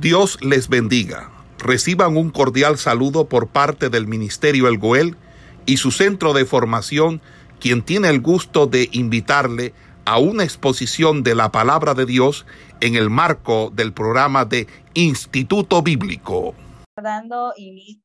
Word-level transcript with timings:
Dios 0.00 0.38
les 0.42 0.68
bendiga. 0.68 1.30
Reciban 1.58 2.18
un 2.18 2.30
cordial 2.30 2.76
saludo 2.76 3.30
por 3.30 3.48
parte 3.48 3.88
del 3.88 4.06
Ministerio 4.06 4.68
El 4.68 4.76
Goel 4.76 5.16
y 5.64 5.78
su 5.78 5.90
centro 5.90 6.34
de 6.34 6.44
formación, 6.44 7.22
quien 7.60 7.82
tiene 7.82 8.10
el 8.10 8.20
gusto 8.20 8.66
de 8.66 8.90
invitarle 8.92 9.72
a 10.04 10.18
una 10.18 10.44
exposición 10.44 11.22
de 11.22 11.34
la 11.34 11.50
palabra 11.50 11.94
de 11.94 12.04
Dios 12.04 12.44
en 12.80 12.94
el 12.94 13.08
marco 13.08 13.70
del 13.70 13.94
programa 13.94 14.44
de 14.44 14.66
Instituto 14.92 15.80
Bíblico. 15.80 16.54
Dando 16.94 17.54
inicio 17.56 18.02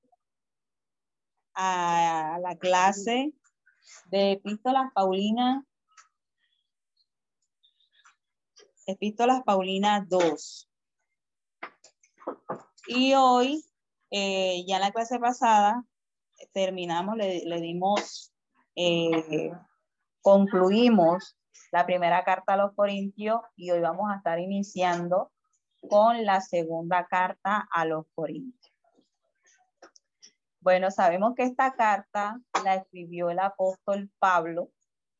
a 1.55 2.37
la 2.41 2.55
clase 2.55 3.33
de 4.05 4.31
Epístolas 4.31 4.93
Paulinas, 4.95 5.65
Epístolas 8.87 9.41
Paulinas 9.43 10.07
2. 10.07 10.70
Y 12.87 13.13
hoy, 13.13 13.63
eh, 14.09 14.63
ya 14.67 14.77
en 14.77 14.81
la 14.81 14.91
clase 14.91 15.19
pasada, 15.19 15.83
terminamos, 16.53 17.15
le, 17.17 17.61
dimos, 17.61 18.33
eh, 18.75 19.51
concluimos 20.21 21.37
la 21.71 21.85
primera 21.85 22.23
carta 22.23 22.53
a 22.53 22.57
los 22.57 22.73
Corintios 22.73 23.41
y 23.55 23.71
hoy 23.71 23.79
vamos 23.79 24.11
a 24.11 24.17
estar 24.17 24.39
iniciando 24.39 25.31
con 25.89 26.25
la 26.25 26.41
segunda 26.41 27.07
carta 27.07 27.67
a 27.71 27.85
los 27.85 28.05
Corintios. 28.13 28.73
Bueno, 30.59 30.91
sabemos 30.91 31.33
que 31.35 31.43
esta 31.43 31.73
carta 31.73 32.39
la 32.63 32.75
escribió 32.75 33.31
el 33.31 33.39
apóstol 33.39 34.11
Pablo, 34.19 34.69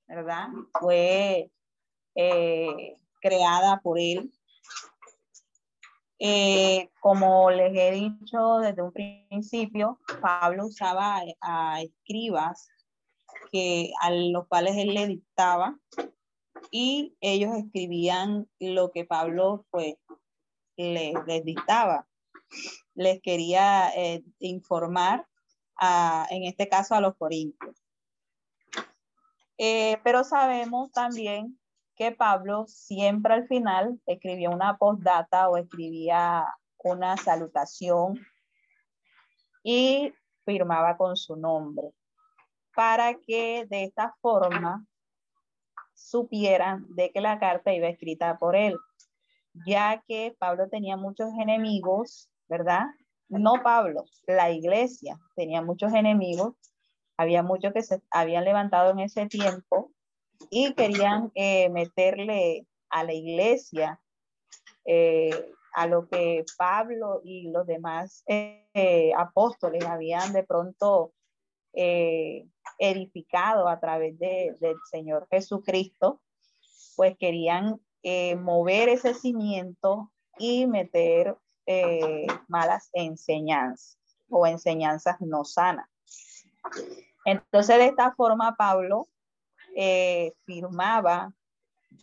¿verdad? 0.08 0.50
Fue 0.80 1.52
eh, 2.16 2.96
creada 3.22 3.80
por 3.82 3.98
él 3.98 4.32
eh, 6.24 6.92
como 7.00 7.50
les 7.50 7.76
he 7.76 7.92
dicho 7.94 8.60
desde 8.60 8.84
un 8.84 8.92
principio, 8.92 10.00
Pablo 10.22 10.68
usaba 10.68 11.20
a, 11.42 11.82
escribas 11.82 12.70
que, 13.52 13.92
a 14.02 14.12
los 14.12 14.48
cuales 14.48 14.78
él 14.78 14.94
le 14.94 15.08
dictaba 15.08 15.80
y 16.70 17.18
ellos 17.22 17.56
escribían 17.56 18.48
lo 18.60 18.92
que 18.92 19.04
Pablo 19.04 19.66
pues 19.72 19.96
les, 20.78 21.44
dictaba. 21.44 22.08
Les 22.94 23.20
quería 23.20 23.90
eh, 23.96 24.24
informar, 24.38 25.26
en 26.30 26.44
este 26.44 26.70
caso 26.70 26.94
a 26.94 27.02
los 27.02 27.16
corintios. 27.16 27.84
Eh, 29.58 29.98
pero 30.04 30.24
sabemos 30.24 30.92
también 30.92 31.60
que 32.02 32.12
Pablo 32.12 32.66
siempre 32.68 33.32
al 33.32 33.48
final 33.48 34.02
escribía 34.08 34.50
una 34.50 34.76
postdata 34.76 35.50
o 35.50 35.58
escribía 35.58 36.48
una 36.80 37.16
salutación 37.16 38.20
y 39.64 40.12
firmaba 40.44 40.98
con 40.98 41.16
su 41.16 41.36
nombre 41.36 41.92
para 42.74 43.14
que 43.14 43.68
de 43.70 43.84
esta 43.84 44.16
forma 44.20 44.84
supieran 45.94 46.88
de 46.96 47.12
que 47.12 47.22
la 47.22 47.38
carta 47.38 47.72
iba 47.72 47.88
escrita 47.88 48.40
por 48.40 48.56
él, 48.56 48.76
ya 49.68 50.04
que 50.08 50.36
Pablo 50.40 50.70
tenía 50.70 50.98
muchos 50.98 51.30
enemigos, 51.40 52.32
¿verdad? 52.50 52.88
No 53.30 53.62
Pablo, 53.62 54.06
la 54.26 54.50
iglesia 54.50 55.20
tenía 55.36 55.62
muchos 55.62 55.94
enemigos, 55.94 56.56
había 57.16 57.44
muchos 57.44 57.74
que 57.74 57.84
se 57.84 58.02
habían 58.10 58.44
levantado 58.44 58.90
en 58.90 59.02
ese 59.02 59.28
tiempo 59.28 59.91
y 60.50 60.74
querían 60.74 61.32
eh, 61.36 61.70
meterle 61.70 62.66
a 62.90 63.04
la 63.04 63.14
iglesia 63.14 64.00
eh, 64.86 65.52
a 65.74 65.88
lo 65.88 66.08
que 66.08 66.44
Pablo 66.58 67.22
y 67.24 67.50
los 67.50 67.66
demás 67.66 68.24
eh, 68.28 69.14
apóstoles 69.18 69.86
habían 69.86 70.34
de 70.34 70.44
pronto 70.44 71.14
edificado 71.74 73.70
a 73.70 73.80
través 73.80 74.20
de, 74.20 74.58
del 74.60 74.76
Señor 74.90 75.26
Jesucristo, 75.32 76.20
pues 76.98 77.18
querían 77.18 77.80
mover 78.40 78.90
ese 78.90 79.14
cimiento 79.14 80.12
y 80.38 80.68
meter 80.68 81.38
malas 82.50 82.90
enseñanzas 82.92 83.98
o 84.30 84.46
enseñanzas 84.46 85.22
no 85.22 85.46
sanas. 85.46 85.88
Entonces, 87.24 87.78
de 87.78 87.86
esta 87.86 88.14
forma, 88.16 88.56
Pablo 88.58 89.08
eh, 89.76 90.34
firmaba, 90.46 91.34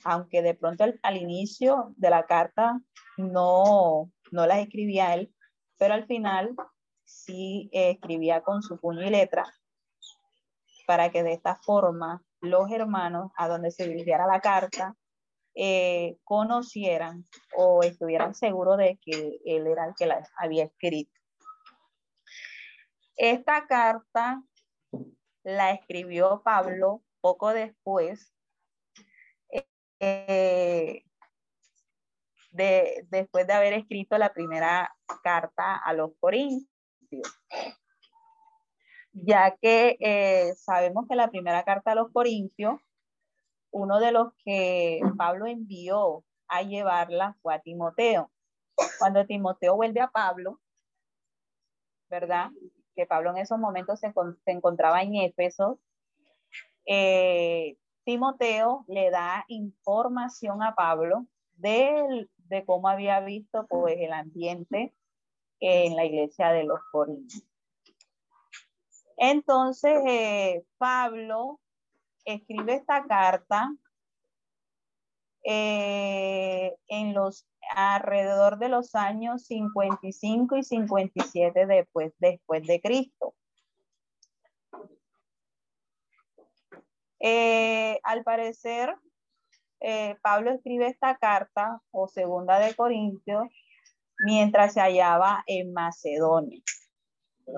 aunque 0.04 0.42
de 0.42 0.54
pronto 0.54 0.84
al, 1.02 1.16
inicio 1.16 1.94
de 1.96 2.10
la 2.10 2.26
carta 2.26 2.80
no, 3.16 4.10
no 4.30 4.46
las 4.46 4.58
escribía 4.58 5.14
él, 5.14 5.32
pero 5.78 5.94
al 5.94 6.06
final 6.06 6.54
sí 7.04 7.70
eh, 7.72 7.90
escribía 7.90 8.42
con 8.42 8.62
su 8.62 8.78
puño 8.78 9.02
y 9.02 9.10
letra 9.10 9.44
para 10.86 11.10
que 11.10 11.22
de 11.22 11.32
esta 11.32 11.56
forma 11.56 12.22
los 12.40 12.70
hermanos 12.70 13.30
a 13.36 13.48
donde 13.48 13.70
se 13.70 13.88
dirigiera 13.88 14.26
la 14.26 14.40
carta 14.40 14.94
eh, 15.54 16.16
conocieran 16.24 17.26
o 17.56 17.82
estuvieran 17.82 18.34
seguros 18.34 18.78
de 18.78 18.98
que 19.02 19.40
él 19.44 19.66
era 19.66 19.86
el 19.86 19.94
que 19.98 20.06
la 20.06 20.22
había 20.36 20.64
escrito. 20.64 21.12
Esta 23.16 23.66
carta 23.66 24.42
la 25.42 25.72
escribió 25.72 26.42
Pablo 26.44 27.02
poco 27.20 27.52
después, 27.52 28.32
eh, 30.00 31.04
de, 32.52 33.06
después 33.10 33.46
de 33.46 33.52
haber 33.52 33.72
escrito 33.74 34.18
la 34.18 34.32
primera 34.32 34.94
carta 35.22 35.76
a 35.76 35.92
los 35.92 36.12
Corintios, 36.20 36.68
ya 39.12 39.56
que 39.56 39.96
eh, 40.00 40.54
sabemos 40.56 41.06
que 41.08 41.16
la 41.16 41.30
primera 41.30 41.64
carta 41.64 41.92
a 41.92 41.94
los 41.94 42.12
Corintios, 42.12 42.80
uno 43.70 44.00
de 44.00 44.12
los 44.12 44.32
que 44.44 45.00
Pablo 45.16 45.46
envió 45.46 46.24
a 46.48 46.62
llevarla 46.62 47.36
fue 47.42 47.54
a 47.54 47.60
Timoteo. 47.60 48.30
Cuando 48.98 49.26
Timoteo 49.26 49.74
vuelve 49.76 50.00
a 50.00 50.08
Pablo, 50.08 50.60
¿verdad? 52.08 52.50
Que 52.94 53.06
Pablo 53.06 53.30
en 53.30 53.38
esos 53.38 53.58
momentos 53.58 54.00
se, 54.00 54.12
se 54.44 54.50
encontraba 54.50 55.02
en 55.02 55.16
Éfeso, 55.16 55.78
eh, 56.90 57.76
Timoteo 58.04 58.86
le 58.88 59.10
da 59.10 59.44
información 59.48 60.62
a 60.62 60.74
Pablo 60.74 61.26
de, 61.56 62.26
cómo 62.64 62.88
había 62.88 63.20
visto 63.20 63.66
pues, 63.66 63.96
el 63.98 64.14
ambiente 64.14 64.94
en 65.60 65.94
la 65.94 66.06
iglesia 66.06 66.50
de 66.50 66.64
los 66.64 66.80
Corintios. 66.90 67.44
Entonces, 69.18 70.00
eh, 70.06 70.64
Pablo 70.78 71.60
escribe 72.24 72.76
esta 72.76 73.04
carta 73.04 73.70
eh, 75.44 76.74
en 76.86 77.12
los 77.12 77.46
alrededor 77.74 78.58
de 78.58 78.70
los 78.70 78.94
años 78.94 79.44
55 79.44 80.56
y 80.56 80.62
57 80.62 81.66
después, 81.66 82.14
después 82.18 82.66
de 82.66 82.80
Cristo. 82.80 83.34
Eh, 87.20 87.98
al 88.04 88.22
parecer, 88.22 88.94
eh, 89.80 90.16
Pablo 90.22 90.52
escribe 90.52 90.86
esta 90.86 91.16
carta 91.16 91.80
o 91.90 92.08
segunda 92.08 92.58
de 92.58 92.74
Corintios 92.74 93.44
mientras 94.24 94.74
se 94.74 94.80
hallaba 94.80 95.44
en 95.46 95.72
Macedonia, 95.72 96.60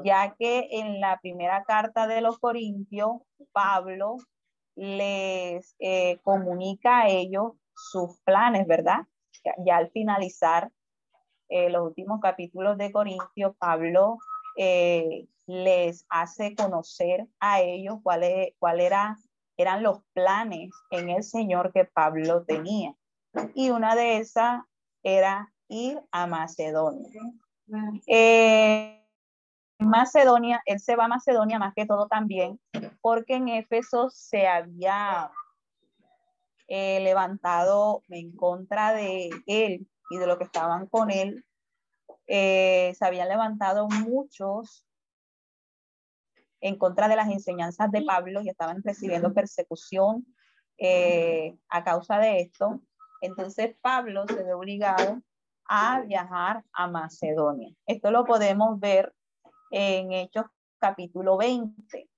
ya 0.04 0.34
que 0.38 0.69
en 0.71 1.00
la 1.00 1.19
primera 1.21 1.65
carta 1.65 2.06
de 2.06 2.21
los 2.21 2.38
Corintios, 2.38 3.22
Pablo 3.53 4.16
les 4.76 5.75
eh, 5.78 6.19
comunica 6.22 7.03
a 7.03 7.09
ellos 7.09 7.53
sus 7.75 8.19
planes, 8.21 8.66
¿verdad? 8.66 9.06
Ya, 9.65 9.77
al 9.77 9.91
finalizar 9.91 10.71
los 11.48 11.82
últimos 11.82 12.21
capítulos 12.21 12.78
de 12.78 12.92
Corintios, 12.92 13.57
Pablo 13.59 14.18
les 15.47 16.07
hace 16.09 16.54
conocer 16.54 17.27
a 17.41 17.60
ellos 17.60 17.97
cuál, 18.04 18.22
es, 18.22 18.53
cuál 18.60 18.80
era 18.80 19.16
eran 19.60 19.83
los 19.83 20.03
planes 20.12 20.71
en 20.91 21.10
el 21.10 21.22
Señor 21.22 21.72
que 21.72 21.84
Pablo 21.84 22.45
tenía. 22.45 22.95
Y 23.54 23.71
una 23.71 23.95
de 23.95 24.18
esas 24.18 24.62
era 25.03 25.53
ir 25.68 26.01
a 26.10 26.27
Macedonia. 26.27 27.09
Eh, 28.07 29.01
Macedonia, 29.78 30.60
él 30.66 30.80
se 30.80 30.97
va 30.97 31.04
a 31.04 31.09
Macedonia 31.09 31.59
más 31.59 31.72
que 31.74 31.86
todo 31.86 32.07
también, 32.07 32.60
porque 33.01 33.34
en 33.36 33.48
Éfeso 33.48 34.10
se 34.10 34.47
había 34.47 35.30
eh, 36.68 37.01
levantado 37.01 38.03
en 38.09 38.34
contra 38.36 38.92
de 38.92 39.30
él 39.47 39.89
y 40.10 40.18
de 40.18 40.27
lo 40.27 40.39
que 40.39 40.45
estaban 40.45 40.86
con 40.86 41.10
él. 41.10 41.45
Eh, 42.27 42.92
se 42.97 43.04
habían 43.04 43.28
levantado 43.28 43.89
muchos 43.89 44.84
en 46.60 46.77
contra 46.77 47.09
de 47.09 47.16
las 47.16 47.28
enseñanzas 47.28 47.91
de 47.91 48.03
Pablo 48.03 48.42
y 48.42 48.48
estaban 48.48 48.83
recibiendo 48.83 49.33
persecución 49.33 50.27
eh, 50.78 51.57
a 51.68 51.84
causa 51.84 52.18
de 52.18 52.41
esto. 52.41 52.80
Entonces 53.21 53.77
Pablo 53.80 54.24
se 54.27 54.42
ve 54.42 54.54
obligado 54.54 55.21
a 55.66 56.01
viajar 56.01 56.65
a 56.72 56.89
Macedonia. 56.89 57.74
Esto 57.86 58.10
lo 58.10 58.24
podemos 58.24 58.80
ver 58.80 59.15
en 59.71 60.12
Hechos 60.12 60.47
capítulo 60.78 61.36
20 61.36 62.09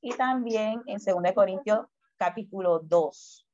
y 0.00 0.12
también 0.14 0.82
en 0.86 0.98
2 0.98 1.32
Corintios 1.34 1.86
capítulo 2.16 2.80
2. 2.80 3.46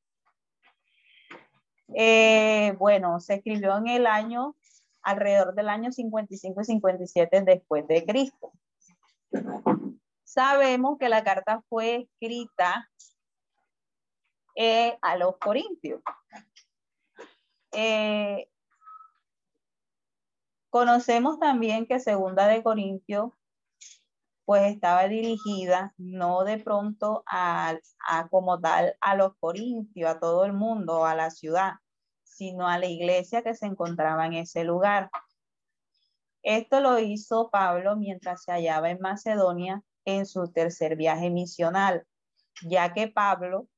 Eh, 1.94 2.74
bueno, 2.78 3.20
se 3.20 3.34
escribió 3.34 3.76
en 3.76 3.88
el 3.88 4.06
año, 4.06 4.56
alrededor 5.02 5.54
del 5.54 5.68
año 5.68 5.92
55 5.92 6.60
y 6.60 6.64
57 6.64 7.42
después 7.42 7.86
de 7.86 8.04
Cristo. 8.04 8.52
Sabemos 10.32 10.96
que 10.98 11.10
la 11.10 11.22
carta 11.22 11.62
fue 11.68 12.08
escrita 12.08 12.88
eh, 14.54 14.96
a 15.02 15.18
los 15.18 15.36
corintios. 15.36 16.00
Eh, 17.70 18.48
conocemos 20.70 21.38
también 21.38 21.86
que 21.86 22.00
segunda 22.00 22.46
de 22.46 22.62
Corintios 22.62 23.30
pues 24.46 24.72
estaba 24.72 25.06
dirigida 25.06 25.92
no 25.98 26.44
de 26.44 26.56
pronto 26.56 27.24
a, 27.26 27.76
a, 28.08 28.28
como 28.28 28.58
tal 28.58 28.96
a 29.02 29.14
los 29.16 29.36
corintios, 29.38 30.10
a 30.10 30.18
todo 30.18 30.46
el 30.46 30.54
mundo, 30.54 31.04
a 31.04 31.14
la 31.14 31.28
ciudad, 31.28 31.74
sino 32.22 32.66
a 32.68 32.78
la 32.78 32.86
iglesia 32.86 33.42
que 33.42 33.54
se 33.54 33.66
encontraba 33.66 34.24
en 34.24 34.32
ese 34.32 34.64
lugar. 34.64 35.10
Esto 36.42 36.80
lo 36.80 36.98
hizo 36.98 37.50
Pablo 37.50 37.96
mientras 37.96 38.44
se 38.44 38.52
hallaba 38.52 38.88
en 38.88 38.98
Macedonia 38.98 39.82
en 40.04 40.26
su 40.26 40.50
tercer 40.52 40.96
viaje 40.96 41.30
misional, 41.30 42.06
ya 42.62 42.92
que 42.92 43.08
Pablo 43.08 43.68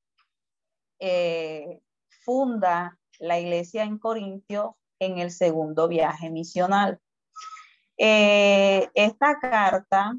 eh, 0.98 1.82
funda 2.24 2.98
la 3.18 3.38
iglesia 3.38 3.82
en 3.82 3.98
Corintio 3.98 4.78
en 4.98 5.18
el 5.18 5.30
segundo 5.30 5.88
viaje 5.88 6.30
misional. 6.30 7.00
Eh, 7.98 8.88
esta 8.94 9.38
carta 9.38 10.14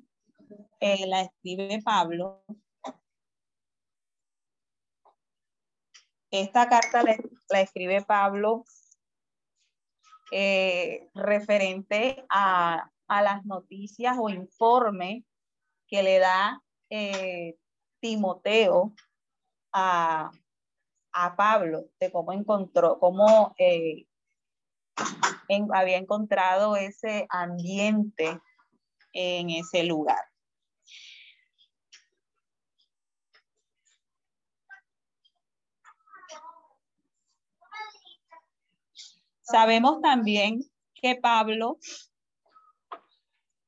eh, 0.79 1.07
la 1.07 1.21
escribe 1.21 1.81
Pablo. 1.83 2.43
Esta 6.31 6.67
carta 6.67 7.03
la, 7.49 7.61
escribe 7.61 8.03
Pablo 8.03 8.65
referente 11.13 12.25
a, 12.29 12.91
las 13.07 13.45
noticias 13.45 14.17
o 14.19 14.29
informe 14.29 15.23
que 15.87 16.03
le 16.03 16.19
da 16.19 16.61
eh, 16.89 17.55
Timoteo 17.99 18.93
a, 19.73 20.31
Pablo 21.37 21.85
de 21.99 22.11
cómo 22.11 22.33
encontró, 22.33 22.99
cómo 22.99 23.55
había 25.73 25.97
encontrado 25.97 26.75
ese 26.75 27.25
ambiente 27.29 28.39
en 29.13 29.49
ese 29.49 29.83
lugar. 29.85 30.23
Sabemos 39.41 40.01
también 40.01 40.59
que 40.95 41.15
Pablo, 41.15 41.77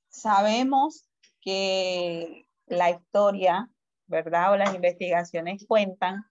sabemos 0.09 1.06
que 1.47 2.45
la 2.65 2.89
historia, 2.89 3.69
¿verdad? 4.05 4.51
O 4.51 4.57
las 4.57 4.75
investigaciones 4.75 5.63
cuentan 5.65 6.25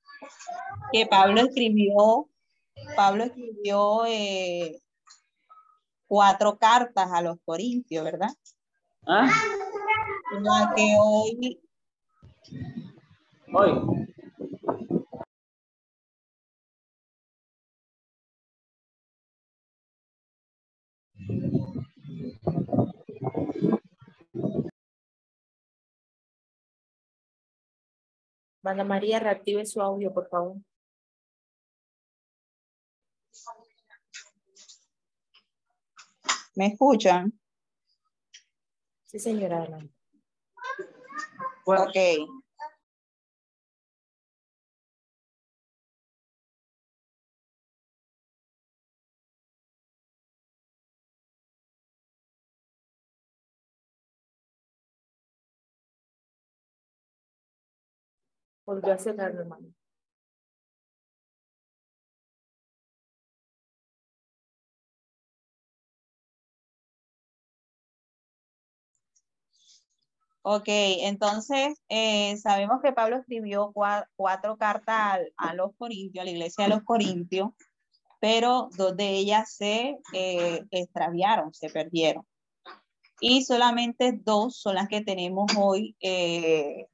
que 0.93 1.07
Pablo 1.07 1.41
escribió, 1.41 2.29
Pablo 2.97 3.25
escribió 3.25 4.05
eh, 4.05 4.83
cuatro 6.07 6.59
cartas 6.59 7.11
a 7.11 7.23
los 7.23 7.39
corintios, 7.47 8.05
¿verdad? 8.05 8.29
¿Ah? 9.07 9.27
que 10.77 10.97
hoy... 11.01 11.63
Hoy. 13.55 14.06
Ana 28.67 28.85
María, 28.85 29.19
reactive 29.21 29.65
su 29.67 29.81
audio, 29.81 30.13
por 30.13 30.29
favor. 30.29 30.57
¿Me 36.55 36.67
escuchan? 36.69 37.39
Sí, 39.05 39.19
señora. 39.19 39.69
Ok. 41.67 41.97
Volvió 58.67 58.93
a 58.93 58.99
cerrar, 58.99 59.31
hermano. 59.35 59.69
Ok, 70.49 70.65
entonces 70.69 71.77
eh, 71.89 72.37
sabemos 72.37 72.81
que 72.81 72.93
Pablo 72.93 73.17
escribió 73.17 73.73
cuatro, 73.73 74.57
cartas 74.57 75.21
a, 75.37 75.55
los 75.55 75.73
Corintios, 75.77 76.23
a 76.23 76.25
la 76.25 76.31
iglesia 76.31 76.65
de 76.65 76.71
los 76.71 76.85
Corintios, 76.85 77.51
pero 78.21 78.69
dos 78.77 78.97
de 78.97 79.11
ellas 79.11 79.53
se 79.53 79.99
eh, 80.13 80.65
extraviaron, 80.71 81.53
se 81.53 81.69
perdieron. 81.69 82.25
Y 83.21 83.45
solamente 83.45 84.13
dos 84.13 84.57
son 84.61 84.77
las 84.77 84.89
que 84.89 85.01
tenemos 85.01 85.51
hoy 85.57 85.97
eh, 86.01 86.87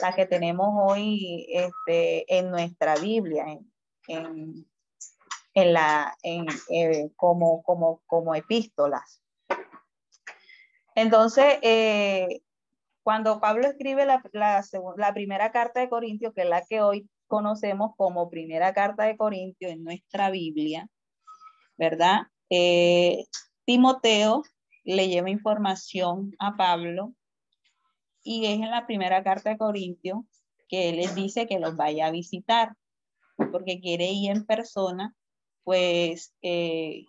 la 0.00 0.14
que 0.14 0.26
tenemos 0.26 0.68
hoy 0.74 1.46
este, 1.50 2.24
en 2.38 2.50
nuestra 2.50 2.96
Biblia, 2.96 3.44
en, 4.08 4.66
en, 5.54 5.72
la, 5.72 6.16
en, 6.22 6.46
eh, 6.70 7.10
como, 7.16 7.62
como, 7.62 8.02
como 8.06 8.34
epístolas. 8.34 9.22
Entonces, 10.94 11.58
eh, 11.62 12.40
cuando 13.02 13.40
Pablo 13.40 13.66
escribe 13.66 14.06
la, 14.06 14.22
la, 14.32 14.64
la, 14.96 15.14
primera 15.14 15.50
carta 15.50 15.80
de 15.80 15.88
Corintios, 15.88 16.32
que 16.34 16.42
es 16.42 16.48
la 16.48 16.64
que 16.64 16.82
hoy 16.82 17.08
conocemos 17.26 17.92
como 17.96 18.28
primera 18.28 18.72
carta 18.74 19.04
de 19.04 19.16
Corintios 19.16 19.72
en 19.72 19.84
nuestra 19.84 20.30
Biblia, 20.30 20.88
¿verdad? 21.76 22.22
Eh, 22.50 23.24
Timoteo 23.64 24.42
le 24.84 25.08
lleva 25.08 25.30
información 25.30 26.34
a 26.38 26.56
Pablo 26.56 27.14
y 28.22 28.46
es 28.46 28.54
en 28.54 28.70
la 28.70 28.86
primera 28.86 29.22
carta 29.22 29.50
de 29.50 29.58
Corintios 29.58 30.20
que 30.68 30.88
él 30.88 30.96
les 30.96 31.14
dice 31.14 31.46
que 31.46 31.58
los 31.58 31.76
vaya 31.76 32.06
a 32.06 32.10
visitar, 32.10 32.74
porque 33.36 33.80
quiere 33.80 34.10
ir 34.10 34.30
en 34.30 34.46
persona, 34.46 35.14
pues 35.64 36.34
eh, 36.42 37.04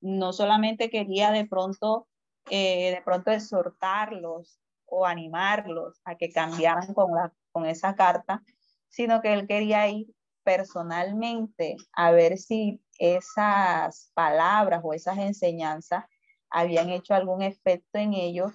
no 0.00 0.32
solamente 0.32 0.90
quería 0.90 1.30
de 1.30 1.46
pronto, 1.46 2.06
eh, 2.50 2.90
de 2.94 3.02
pronto 3.02 3.30
exhortarlos 3.30 4.60
o 4.84 5.06
animarlos 5.06 6.00
a 6.04 6.16
que 6.16 6.30
cambiaran 6.30 6.92
con, 6.94 7.14
la, 7.14 7.32
con 7.52 7.66
esa 7.66 7.94
carta, 7.94 8.42
sino 8.88 9.20
que 9.22 9.32
él 9.32 9.46
quería 9.46 9.88
ir 9.88 10.08
personalmente 10.44 11.76
a 11.92 12.10
ver 12.10 12.38
si 12.38 12.80
esas 12.98 14.10
palabras 14.14 14.80
o 14.84 14.94
esas 14.94 15.18
enseñanzas 15.18 16.04
habían 16.50 16.90
hecho 16.90 17.14
algún 17.14 17.42
efecto 17.42 17.98
en 17.98 18.14
ellos. 18.14 18.52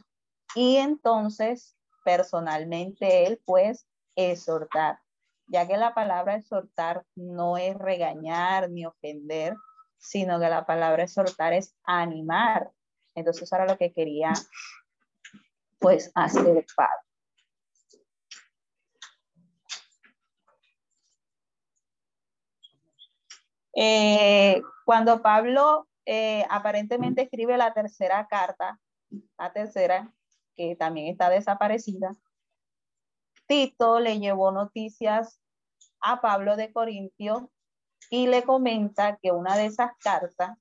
Y 0.55 0.77
entonces 0.77 1.75
personalmente 2.03 3.25
él, 3.25 3.41
pues, 3.45 3.88
exhortar, 4.15 5.00
ya 5.48 5.67
que 5.67 5.77
la 5.77 5.93
palabra 5.93 6.36
exhortar 6.36 7.05
no 7.15 7.57
es 7.57 7.75
regañar 7.77 8.69
ni 8.69 8.86
ofender, 8.86 9.55
sino 9.98 10.39
que 10.39 10.50
la 10.50 10.65
palabra 10.65 11.03
exhortar 11.03 11.53
es 11.53 11.75
animar. 11.83 12.72
Entonces, 13.15 13.51
ahora 13.53 13.67
lo 13.67 13.77
que 13.77 13.93
quería, 13.93 14.33
pues, 15.79 16.12
hacer 16.15 16.65
Padre. 16.75 17.03
Eh, 23.75 24.62
cuando 24.86 25.22
Pablo 25.22 25.88
eh, 26.05 26.45
aparentemente 26.50 27.24
escribe 27.24 27.57
la 27.57 27.74
tercera 27.74 28.27
carta, 28.27 28.79
la 29.38 29.51
tercera, 29.51 30.13
que 30.55 30.75
también 30.75 31.07
está 31.07 31.29
desaparecida, 31.29 32.15
Tito 33.48 34.00
le 34.00 34.19
llevó 34.19 34.51
noticias 34.51 35.39
a 36.00 36.22
Pablo 36.22 36.55
de 36.55 36.72
Corintio 36.72 37.51
y 38.10 38.27
le 38.27 38.43
comenta 38.43 39.17
que 39.22 39.31
una 39.31 39.55
de 39.57 39.65
esas 39.65 39.91
cartas 40.00 40.57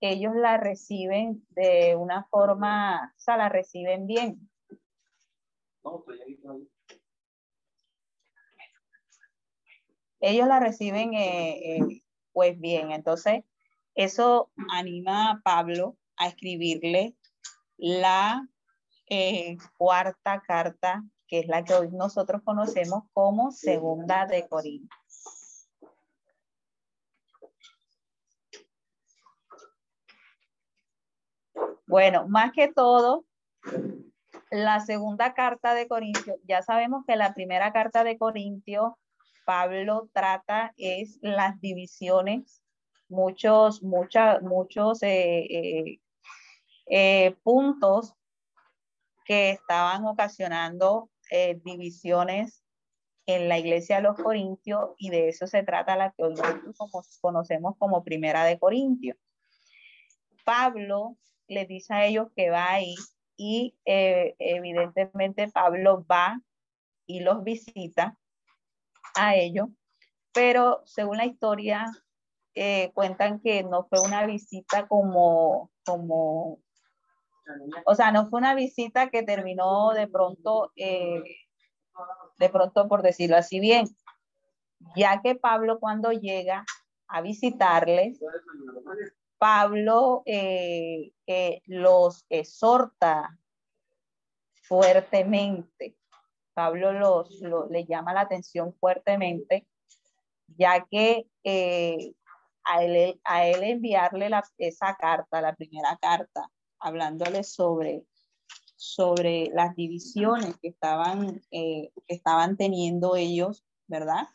ellos 0.00 0.34
la 0.34 0.58
reciben 0.58 1.46
de 1.50 1.96
una 1.96 2.24
forma, 2.24 3.14
o 3.16 3.20
sea, 3.20 3.36
la 3.36 3.48
reciben 3.48 4.06
bien. 4.06 4.50
Ellos 10.20 10.48
la 10.48 10.60
reciben 10.60 11.14
eh, 11.14 11.76
eh, 11.76 12.02
pues 12.32 12.58
bien, 12.58 12.90
entonces 12.90 13.44
eso 13.94 14.50
anima 14.70 15.30
a 15.30 15.40
Pablo 15.42 15.96
a 16.16 16.28
escribirle 16.28 17.14
la 17.76 18.46
cuarta 19.76 20.42
carta, 20.46 21.04
que 21.26 21.40
es 21.40 21.46
la 21.46 21.64
que 21.64 21.74
hoy 21.74 21.90
nosotros 21.90 22.42
conocemos 22.44 23.04
como 23.12 23.50
Segunda 23.50 24.26
de 24.26 24.48
Corintios. 24.48 25.04
Bueno, 31.86 32.26
más 32.28 32.52
que 32.52 32.72
todo, 32.72 33.24
la 34.50 34.80
segunda 34.80 35.34
carta 35.34 35.74
de 35.74 35.86
Corintios, 35.86 36.38
ya 36.44 36.62
sabemos 36.62 37.04
que 37.06 37.16
la 37.16 37.34
primera 37.34 37.72
carta 37.72 38.04
de 38.04 38.18
Corintios, 38.18 38.92
Pablo 39.44 40.08
trata 40.12 40.72
es 40.76 41.18
las 41.20 41.60
divisiones, 41.60 42.62
muchos, 43.08 43.82
muchas, 43.82 44.42
muchos 44.42 45.02
eh, 45.02 45.46
eh, 45.50 46.00
eh, 46.86 47.36
puntos 47.42 48.14
que 49.24 49.50
estaban 49.50 50.04
ocasionando 50.06 51.10
divisiones 51.64 52.64
en 53.26 53.48
la 53.48 53.58
iglesia 53.58 53.96
de 53.96 54.02
los 54.02 54.16
Corintios 54.16 54.90
y 54.98 55.10
de 55.10 55.28
eso 55.28 55.46
se 55.46 55.62
trata 55.62 55.96
la 55.96 56.12
que 56.12 56.24
hoy 56.24 56.34
conocemos 57.20 57.74
como 57.78 58.04
primera 58.04 58.44
de 58.44 58.58
Corintios. 58.58 59.16
Pablo 60.44 61.16
le 61.48 61.66
dice 61.66 61.94
a 61.94 62.06
ellos 62.06 62.28
que 62.36 62.50
va 62.50 62.70
ahí 62.70 62.94
y 63.36 63.76
eh, 63.84 64.34
evidentemente 64.38 65.48
Pablo 65.48 66.04
va 66.10 66.40
y 67.06 67.20
los 67.20 67.42
visita 67.42 68.16
a 69.16 69.36
ellos, 69.36 69.68
pero 70.32 70.82
según 70.84 71.18
la 71.18 71.26
historia 71.26 71.86
eh, 72.54 72.90
cuentan 72.94 73.40
que 73.40 73.62
no 73.64 73.86
fue 73.88 74.00
una 74.00 74.26
visita 74.26 74.86
como, 74.86 75.70
como, 75.84 76.60
o 77.86 77.94
sea, 77.94 78.10
no 78.12 78.26
fue 78.26 78.38
una 78.40 78.54
visita 78.54 79.10
que 79.10 79.22
terminó 79.22 79.92
de 79.92 80.08
pronto, 80.08 80.72
eh, 80.76 81.22
de 82.38 82.48
pronto 82.48 82.88
por 82.88 83.02
decirlo 83.02 83.36
así 83.36 83.60
bien, 83.60 83.86
ya 84.96 85.20
que 85.22 85.34
Pablo 85.34 85.78
cuando 85.78 86.12
llega 86.12 86.64
a 87.08 87.20
visitarles, 87.20 88.20
Pablo 89.38 90.22
eh, 90.26 91.12
los 91.66 92.24
exhorta 92.28 93.38
fuertemente. 94.62 95.96
Pablo 96.54 96.92
los, 96.92 97.42
le 97.70 97.84
llama 97.84 98.14
la 98.14 98.22
atención 98.22 98.74
fuertemente, 98.74 99.66
ya 100.56 100.86
que 100.90 101.26
eh, 101.42 102.14
a, 102.64 102.82
él, 102.84 103.20
a 103.24 103.46
él 103.46 103.62
enviarle 103.64 104.30
esa 104.58 104.96
carta, 104.96 105.40
la 105.40 105.54
primera 105.54 105.96
carta, 106.00 106.48
hablándole 106.84 107.42
sobre, 107.42 108.04
sobre 108.76 109.50
las 109.52 109.74
divisiones 109.74 110.56
que 110.60 110.68
estaban, 110.68 111.42
eh, 111.50 111.90
que 112.06 112.14
estaban 112.14 112.56
teniendo 112.56 113.16
ellos, 113.16 113.64
¿verdad? 113.86 114.28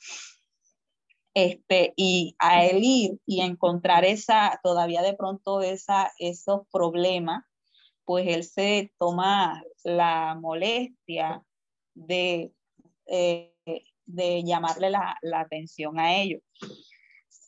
este, 1.34 1.94
y 1.96 2.36
a 2.40 2.66
él 2.66 2.80
ir 2.84 3.20
y 3.26 3.42
encontrar 3.42 4.06
esa, 4.06 4.60
todavía 4.64 5.02
de 5.02 5.14
pronto 5.14 5.62
esa, 5.62 6.12
esos 6.18 6.62
problemas, 6.72 7.44
pues 8.06 8.28
él 8.28 8.44
se 8.44 8.92
toma 8.98 9.64
la 9.84 10.36
molestia 10.40 11.44
de, 11.94 12.52
eh, 13.06 13.54
de 14.06 14.44
llamarle 14.44 14.90
la, 14.90 15.18
la, 15.22 15.42
atención 15.42 16.00
a 16.00 16.16
ellos. 16.18 16.42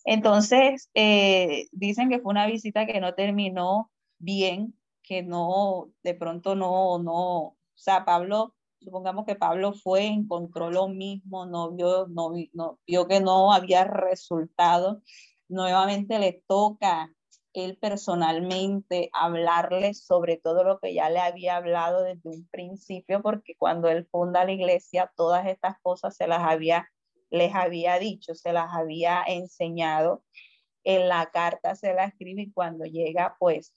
Entonces, 0.05 0.89
eh, 0.93 1.67
dicen 1.71 2.09
que 2.09 2.19
fue 2.19 2.31
una 2.31 2.47
visita 2.47 2.85
que 2.85 2.99
no 2.99 3.13
terminó 3.13 3.91
bien, 4.19 4.75
que 5.11 5.23
no, 5.23 5.91
de 6.03 6.13
pronto 6.15 6.55
no, 6.55 6.97
no, 6.97 7.37
o 7.47 7.57
sea, 7.75 8.05
Pablo 8.05 8.55
supongamos 8.79 9.25
que 9.25 9.35
Pablo 9.35 9.73
fue, 9.73 10.05
encontró 10.05 10.71
lo 10.71 10.87
mismo, 10.87 11.45
no 11.45 11.71
vio, 11.71 12.07
no, 12.07 12.31
no, 12.53 12.79
vio 12.87 13.07
que 13.09 13.19
no 13.19 13.51
había 13.51 13.83
resultado, 13.83 15.01
nuevamente 15.49 16.17
le 16.17 16.41
toca 16.47 17.13
él 17.51 17.77
personalmente 17.77 19.09
hablarle 19.11 19.93
sobre 19.95 20.37
todo 20.37 20.63
lo 20.63 20.79
que 20.79 20.93
ya 20.93 21.09
le 21.09 21.19
había 21.19 21.57
hablado 21.57 22.03
desde 22.03 22.29
un 22.29 22.47
principio, 22.47 23.21
porque 23.21 23.55
cuando 23.57 23.89
él 23.89 24.07
funda 24.09 24.45
la 24.45 24.53
iglesia, 24.53 25.11
todas 25.17 25.45
estas 25.45 25.75
cosas 25.81 26.15
se 26.15 26.25
las 26.25 26.39
había, 26.39 26.87
les 27.29 27.53
había 27.53 27.99
dicho, 27.99 28.33
se 28.33 28.53
las 28.53 28.73
había 28.73 29.23
enseñado. 29.27 30.23
En 30.85 31.09
la 31.09 31.31
carta 31.31 31.75
se 31.75 31.93
la 31.93 32.05
escribe 32.05 32.43
y 32.43 32.51
cuando 32.53 32.85
llega, 32.85 33.35
pues 33.37 33.73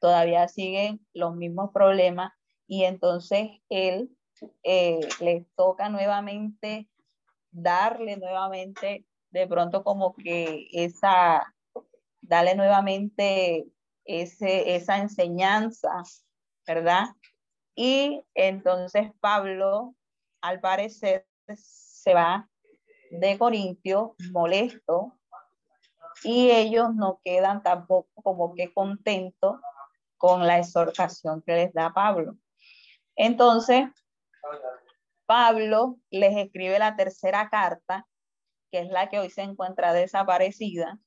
todavía 0.00 0.48
siguen 0.48 1.04
los 1.12 1.34
mismos 1.36 1.70
problemas 1.72 2.32
y 2.66 2.84
entonces 2.84 3.50
él 3.68 4.10
eh, 4.62 5.00
le 5.20 5.46
toca 5.56 5.88
nuevamente 5.88 6.88
darle 7.50 8.16
nuevamente 8.16 9.06
de 9.30 9.46
pronto 9.46 9.82
como 9.84 10.14
que 10.14 10.68
esa, 10.72 11.54
darle 12.20 12.54
nuevamente 12.54 13.66
ese, 14.04 14.76
esa 14.76 14.98
enseñanza, 14.98 16.02
¿verdad? 16.66 17.06
Y 17.74 18.24
entonces 18.34 19.10
Pablo, 19.20 19.94
al 20.40 20.60
parecer, 20.60 21.26
se 21.56 22.14
va 22.14 22.48
de 23.10 23.38
Corintio 23.38 24.14
molesto 24.32 25.18
y 26.24 26.50
ellos 26.50 26.94
no 26.94 27.20
quedan 27.24 27.62
tampoco 27.62 28.08
como 28.22 28.54
que 28.54 28.72
contentos 28.72 29.60
con 30.18 30.46
la 30.46 30.58
exhortación 30.58 31.42
que 31.42 31.54
les 31.54 31.72
da 31.72 31.92
Pablo. 31.94 32.34
Entonces, 33.16 33.88
Pablo 35.26 35.96
les 36.10 36.36
escribe 36.36 36.78
la 36.78 36.96
tercera 36.96 37.48
carta, 37.48 38.06
que 38.70 38.80
es 38.80 38.88
la 38.88 39.08
que 39.08 39.18
hoy 39.18 39.30
se 39.30 39.42
encuentra 39.42 39.92
desaparecida, 39.92 40.98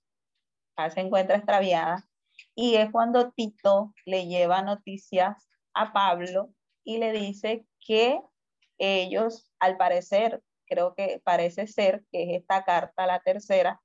se 0.93 1.01
encuentra 1.01 1.37
extraviada, 1.37 2.07
y 2.55 2.75
es 2.75 2.89
cuando 2.91 3.31
Tito 3.31 3.93
le 4.05 4.25
lleva 4.25 4.61
noticias 4.61 5.49
a 5.73 5.93
Pablo 5.93 6.49
y 6.83 6.97
le 6.97 7.11
dice 7.11 7.65
que 7.79 8.19
ellos, 8.77 9.51
al 9.59 9.77
parecer, 9.77 10.41
creo 10.65 10.95
que 10.95 11.21
parece 11.23 11.67
ser 11.67 12.03
que 12.11 12.23
es 12.23 12.41
esta 12.41 12.63
carta, 12.63 13.05
la 13.05 13.19
tercera, 13.19 13.79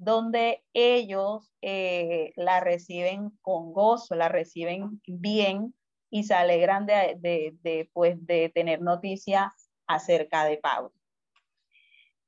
donde 0.00 0.64
ellos 0.72 1.52
eh, 1.60 2.32
la 2.34 2.60
reciben 2.60 3.30
con 3.42 3.74
gozo, 3.74 4.14
la 4.14 4.30
reciben 4.30 5.02
bien 5.06 5.74
y 6.08 6.24
se 6.24 6.32
alegran 6.32 6.86
de, 6.86 7.16
de, 7.18 7.54
de, 7.60 7.90
pues, 7.92 8.16
tener 8.54 8.80
noticias 8.80 9.70
acerca 9.86 10.46
de 10.46 10.56
Pablo. 10.56 10.92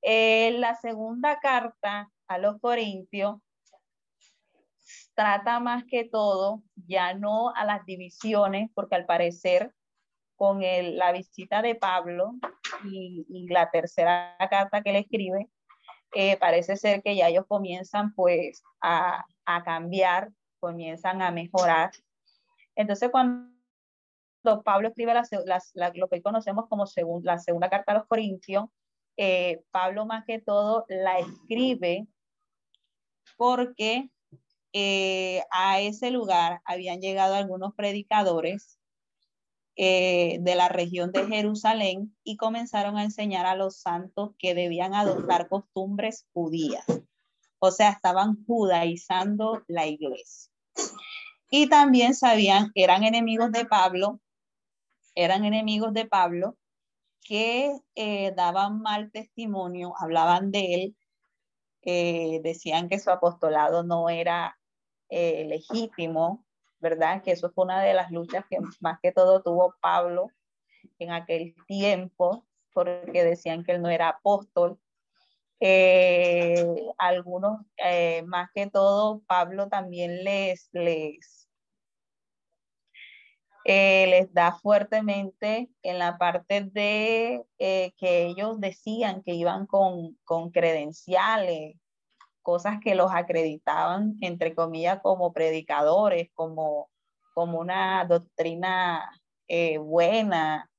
Eh, 0.03 0.53
la 0.59 0.75
segunda 0.75 1.41
carta 1.41 2.11
a 2.29 2.39
los 2.39 2.61
Corintios 2.61 3.41
trata 5.15 5.59
más 5.59 5.85
que 5.85 6.05
todo 6.05 6.63
ya 6.75 7.15
no 7.15 7.55
a 7.55 7.65
las 7.65 7.87
divisiones, 7.87 8.71
porque 8.75 8.97
al 8.97 9.07
parecer 9.07 9.73
con 10.37 10.61
la 10.61 11.13
visita 11.13 11.63
de 11.63 11.75
Pablo 11.75 12.35
y, 12.85 13.47
la 13.49 13.71
tercera 13.71 14.37
carta 14.51 14.83
que 14.83 14.93
le 14.93 14.99
escribe, 14.99 15.49
eh, 16.15 16.37
parece 16.39 16.77
ser 16.77 17.03
que 17.03 17.17
ya 17.17 17.29
ellos 17.29 17.47
comienzan 17.47 18.15
pues 18.15 18.63
a, 18.81 19.25
a 19.45 19.65
cambiar, 19.65 20.31
comienzan 20.61 21.23
a 21.23 21.31
mejorar. 21.31 21.91
Entonces 22.75 23.11
cuando 23.11 23.53
Pablo 24.65 24.89
escribe 24.89 25.15
lo 25.95 26.09
que 26.09 26.23
conocemos 26.23 26.69
como 26.69 26.85
la 27.23 27.39
segunda 27.39 27.71
carta 27.71 27.93
a 27.93 27.95
los 27.97 28.07
Corintios, 28.07 28.65
eh, 29.17 29.63
Pablo 29.71 30.07
más 30.07 30.25
que 30.25 30.41
todo 30.41 30.85
la 30.89 31.19
escribe 31.19 32.07
porque 33.37 34.11
eh, 34.73 35.43
a 35.51 35.81
ese 35.81 36.11
lugar 36.11 36.61
habían 36.65 37.01
llegado 37.01 37.35
algunos 37.35 37.75
predicadores 37.75 38.79
eh, 39.77 40.39
de 40.41 40.55
la 40.55 40.69
región 40.69 41.13
de 41.13 41.27
Jerusalén 41.27 42.15
y 42.25 42.37
comenzaron 42.37 42.97
a 42.99 43.05
enseñar 43.05 43.47
a 43.47 43.57
los 43.57 43.79
santos 43.81 44.33
que 44.39 44.55
debían 44.55 44.95
adoptar 44.95 45.49
costumbres 45.49 46.27
judías. 46.33 46.85
O 47.59 47.71
sea, 47.71 47.91
estaban 47.91 48.45
judaizando 48.45 49.63
la 49.69 49.87
iglesia. 49.87 50.53
Y 51.51 51.69
también 51.69 52.15
sabían, 52.15 52.71
eran 52.75 53.05
enemigos 53.05 53.53
de 53.53 53.65
Pablo 53.65 54.21
eran 55.15 55.45
enemigos 55.45 55.93
de 55.93 56.07
Pablo 56.07 56.57
que 57.21 57.79
eh, 57.95 58.33
daban 58.35 58.81
mal 58.81 59.11
testimonio, 59.11 59.95
hablaban 59.99 60.51
de 60.51 60.75
él, 60.75 60.97
eh, 61.83 62.41
decían 62.43 62.89
que 62.89 62.99
su 62.99 63.11
apostolado 63.11 63.83
no 63.83 64.09
era 64.09 64.59
legítimo, 65.11 66.43
¿verdad? 66.83 67.23
Que 67.23 67.31
eso 67.31 67.51
fue 67.51 67.65
una 67.65 67.81
de 67.81 67.95
las 67.95 68.11
luchas 68.11 68.45
que 68.51 68.59
más 68.81 68.99
que 69.01 69.13
todo 69.13 69.43
tuvo 69.43 69.75
Pablo 69.81 70.29
en 70.99 71.13
aquel 71.13 71.55
tiempo, 71.67 72.45
porque 72.75 73.25
decían 73.25 73.65
que 73.65 73.73
él 73.73 73.83
no 73.83 73.89
era 73.89 74.09
apóstol. 74.09 74.79
Eh, 75.61 76.67
algunos, 76.99 77.61
eh, 77.77 78.23
más 78.27 78.51
que 78.53 78.69
todo, 78.69 79.23
Pablo 79.29 79.69
también 79.69 80.25
les, 80.25 80.69
les, 80.73 81.49
eh, 83.65 84.07
les 84.09 84.35
da 84.35 84.53
fuertemente 84.53 85.71
en 85.83 85.99
la 86.01 86.19
parte 86.19 86.63
de 86.63 87.45
que 87.59 88.27
ellos 88.27 88.61
decían 88.61 89.23
que 89.23 89.35
iban 89.35 89.67
con, 89.67 90.19
con 90.25 90.51
credenciales, 90.51 91.77
cosas 92.43 92.79
que 92.83 92.95
los 92.95 93.11
acreditaban, 93.13 94.17
entre 94.21 94.55
comillas, 94.55 95.01
como 95.01 95.33
predicadores, 95.33 96.31
como, 96.35 96.91
como 97.35 97.59
una 97.61 98.05
doctrina 98.05 99.11
buena, 99.81 100.71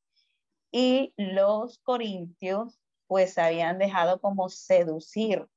y 0.71 1.13
los 1.17 1.77
corintios 1.79 2.79
pues 3.05 3.35
se 3.35 3.41
habían 3.41 3.77
dejado 3.77 4.19
como 4.19 4.49
seducir 4.49 5.47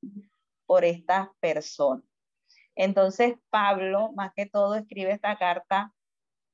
por 0.66 0.84
estas 0.84 1.28
personas. 1.40 2.04
Entonces 2.74 3.36
Pablo, 3.48 4.12
más 4.12 4.32
que 4.34 4.44
todo, 4.44 4.74
escribe 4.74 5.12
esta 5.12 5.38
carta 5.38 5.94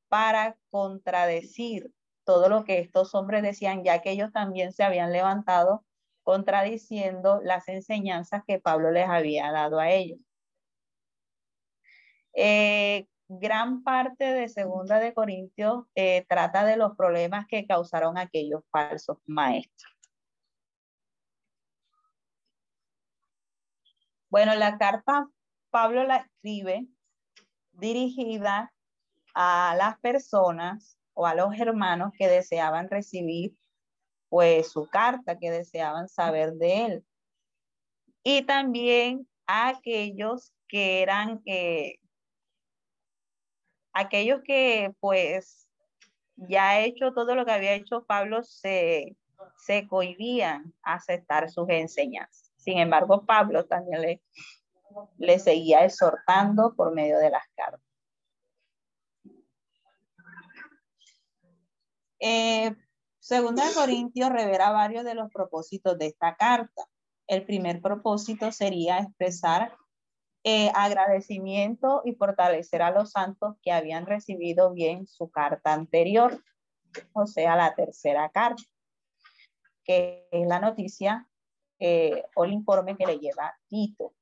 para 0.08 0.56
contradecir 0.70 1.92
todo 2.24 2.48
lo 2.48 2.62
que 2.62 2.78
estos 2.78 3.16
hombres 3.16 3.42
decían, 3.42 3.82
ya 3.82 4.00
que 4.00 4.12
ellos 4.12 4.30
también 4.32 4.72
se 4.72 4.84
habían 4.84 5.10
levantado 5.10 5.84
contradiciendo 6.22 7.40
las 7.42 7.68
enseñanzas 7.68 8.42
que 8.46 8.58
Pablo 8.60 8.90
les 8.90 9.08
había 9.08 9.50
dado 9.52 9.78
a 9.80 9.90
ellos. 9.90 10.18
Eh, 12.34 13.06
gran 13.28 13.82
parte 13.82 14.24
de 14.24 14.48
Segunda 14.48 14.98
de 14.98 15.14
Corintios 15.14 15.84
eh, 15.94 16.24
trata 16.28 16.64
de 16.64 16.76
los 16.76 16.96
problemas 16.96 17.46
que 17.46 17.66
causaron 17.66 18.18
aquellos 18.18 18.62
falsos 18.70 19.18
maestros. 19.26 19.92
Bueno, 24.30 24.54
la 24.54 24.78
carta 24.78 25.28
Pablo 25.70 26.04
la 26.04 26.16
escribe 26.16 26.86
dirigida 27.72 28.72
a 29.34 29.74
las 29.76 29.98
personas 30.00 30.98
o 31.14 31.26
a 31.26 31.34
los 31.34 31.58
hermanos 31.58 32.12
que 32.16 32.28
deseaban 32.28 32.88
recibir 32.88 33.54
pues 34.32 34.72
su 34.72 34.88
carta, 34.88 35.38
que 35.38 35.50
deseaban 35.50 36.08
saber 36.08 36.54
de 36.54 36.86
él. 36.86 37.04
Y 38.22 38.40
también 38.46 39.28
a 39.46 39.68
aquellos 39.68 40.54
que 40.68 41.02
eran 41.02 41.42
eh, 41.44 41.98
aquellos 43.92 44.40
que 44.42 44.90
pues 45.00 45.68
ya 46.36 46.80
hecho 46.80 47.12
todo 47.12 47.34
lo 47.34 47.44
que 47.44 47.52
había 47.52 47.74
hecho 47.74 48.06
Pablo 48.06 48.42
se, 48.42 49.18
se 49.58 49.86
cohibían 49.86 50.72
a 50.82 50.94
aceptar 50.94 51.50
sus 51.50 51.68
enseñanzas. 51.68 52.54
Sin 52.56 52.78
embargo, 52.78 53.26
Pablo 53.26 53.66
también 53.66 54.00
le, 54.00 54.22
le 55.18 55.38
seguía 55.40 55.84
exhortando 55.84 56.74
por 56.74 56.94
medio 56.94 57.18
de 57.18 57.28
las 57.28 57.46
cartas. 57.54 57.82
Eh, 62.18 62.74
segunda 63.22 63.68
de 63.68 63.74
Corintios 63.74 64.30
revela 64.30 64.72
varios 64.72 65.04
de 65.04 65.14
los 65.14 65.30
propósitos 65.30 65.96
de 65.96 66.06
esta 66.06 66.34
carta. 66.34 66.82
El 67.28 67.46
primer 67.46 67.80
propósito 67.80 68.50
sería 68.50 68.98
expresar 68.98 69.76
eh, 70.42 70.72
agradecimiento 70.74 72.02
y 72.04 72.14
fortalecer 72.14 72.82
a 72.82 72.90
los 72.90 73.12
santos 73.12 73.54
que 73.62 73.70
habían 73.70 74.06
recibido 74.06 74.72
bien 74.72 75.06
su 75.06 75.30
carta 75.30 75.72
anterior, 75.72 76.42
o 77.12 77.28
sea, 77.28 77.54
la 77.54 77.76
tercera 77.76 78.28
carta, 78.30 78.64
que 79.84 80.26
es 80.32 80.46
la 80.48 80.58
noticia 80.58 81.28
eh, 81.78 82.24
o 82.34 82.44
el 82.44 82.52
informe 82.52 82.96
que 82.96 83.06
le 83.06 83.20
lleva 83.20 83.54
Tito. 83.68 84.14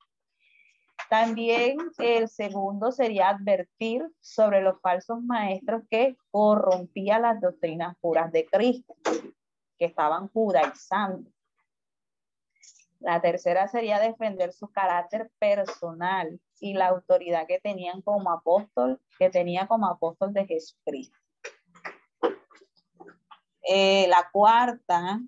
También 1.11 1.77
el 1.97 2.29
segundo 2.29 2.93
sería 2.93 3.27
advertir 3.27 4.09
sobre 4.21 4.61
los 4.61 4.79
falsos 4.79 5.21
maestros 5.21 5.83
que 5.89 6.15
corrompían 6.31 7.23
las 7.23 7.41
doctrinas 7.41 7.97
puras 7.99 8.31
de 8.31 8.45
Cristo, 8.45 8.95
que 9.77 9.83
estaban 9.83 10.29
judaizando. 10.29 11.29
La 13.01 13.19
tercera 13.19 13.67
sería 13.67 13.99
defender 13.99 14.53
su 14.53 14.69
carácter 14.69 15.29
personal 15.37 16.39
y 16.61 16.75
la 16.75 16.87
autoridad 16.87 17.45
que 17.45 17.59
tenían 17.59 18.01
como 18.03 18.31
apóstol, 18.31 19.01
que 19.19 19.29
tenía 19.29 19.67
como 19.67 19.87
apóstol 19.87 20.31
de 20.31 20.45
Jesucristo. 20.45 21.17
Eh, 23.63 24.07
la 24.07 24.29
cuarta, 24.31 25.19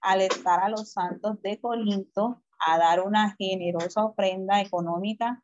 alertar 0.00 0.60
a 0.60 0.68
los 0.68 0.92
santos 0.92 1.42
de 1.42 1.60
Corinto 1.60 2.43
a 2.66 2.78
dar 2.78 3.00
una 3.00 3.34
generosa 3.36 4.04
ofrenda 4.04 4.60
económica 4.60 5.42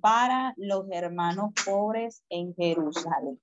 para 0.00 0.54
los 0.56 0.86
hermanos 0.90 1.52
pobres 1.64 2.22
en 2.28 2.54
Jerusalén. 2.54 3.40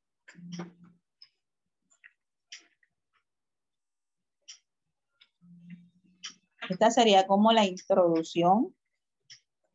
Esta 6.69 6.91
sería 6.91 7.27
como 7.27 7.51
la 7.51 7.65
introducción 7.65 8.75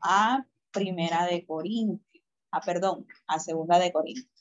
a 0.00 0.44
Primera 0.70 1.26
de 1.26 1.46
Corintios, 1.46 2.24
a 2.50 2.60
perdón, 2.60 3.06
a 3.26 3.38
Segunda 3.38 3.78
de 3.78 3.92
Corintios. 3.92 4.31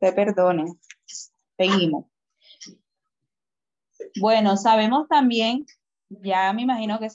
Te 0.00 0.12
perdone. 0.12 0.64
Seguimos. 1.58 2.06
Bueno, 4.18 4.56
sabemos 4.56 5.06
también, 5.08 5.66
ya 6.08 6.52
me 6.54 6.62
imagino 6.62 6.98
que 6.98 7.08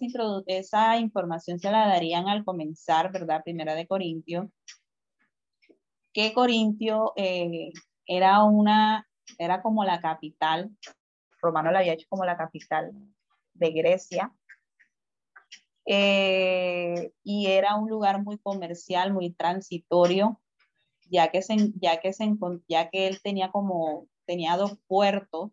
esa, 0.48 0.98
información 0.98 1.60
se 1.60 1.72
la 1.72 1.88
darían 1.88 2.28
al 2.28 2.46
comenzar, 2.46 3.12
¿verdad? 3.12 3.42
Primera 3.44 3.74
de 3.74 3.88
Corintio, 3.88 4.52
que 6.14 6.32
Corintio 6.34 7.14
eh, 7.16 7.72
era 8.06 8.44
una, 8.44 9.08
era 9.40 9.64
como 9.64 9.84
la 9.84 10.00
capital, 10.00 10.70
Romano 11.42 11.72
la 11.72 11.80
había 11.80 11.94
hecho 11.94 12.08
como 12.08 12.24
la 12.24 12.38
capital 12.38 12.92
de 13.56 13.72
Grecia, 13.72 14.32
eh, 15.88 17.12
y 17.24 17.48
era 17.48 17.76
un 17.76 17.90
lugar 17.90 18.24
muy 18.24 18.38
comercial, 18.38 19.12
muy 19.12 19.32
transitorio, 19.32 20.40
ya 21.06 21.30
que, 21.30 21.42
se, 21.42 21.56
ya 21.82 22.00
que, 22.00 22.14
se, 22.14 22.32
ya 22.68 22.90
que 22.90 23.08
él 23.08 23.22
tenía 23.22 23.52
como, 23.52 24.08
tenía 24.26 24.58
dos 24.58 24.78
puertos, 24.88 25.52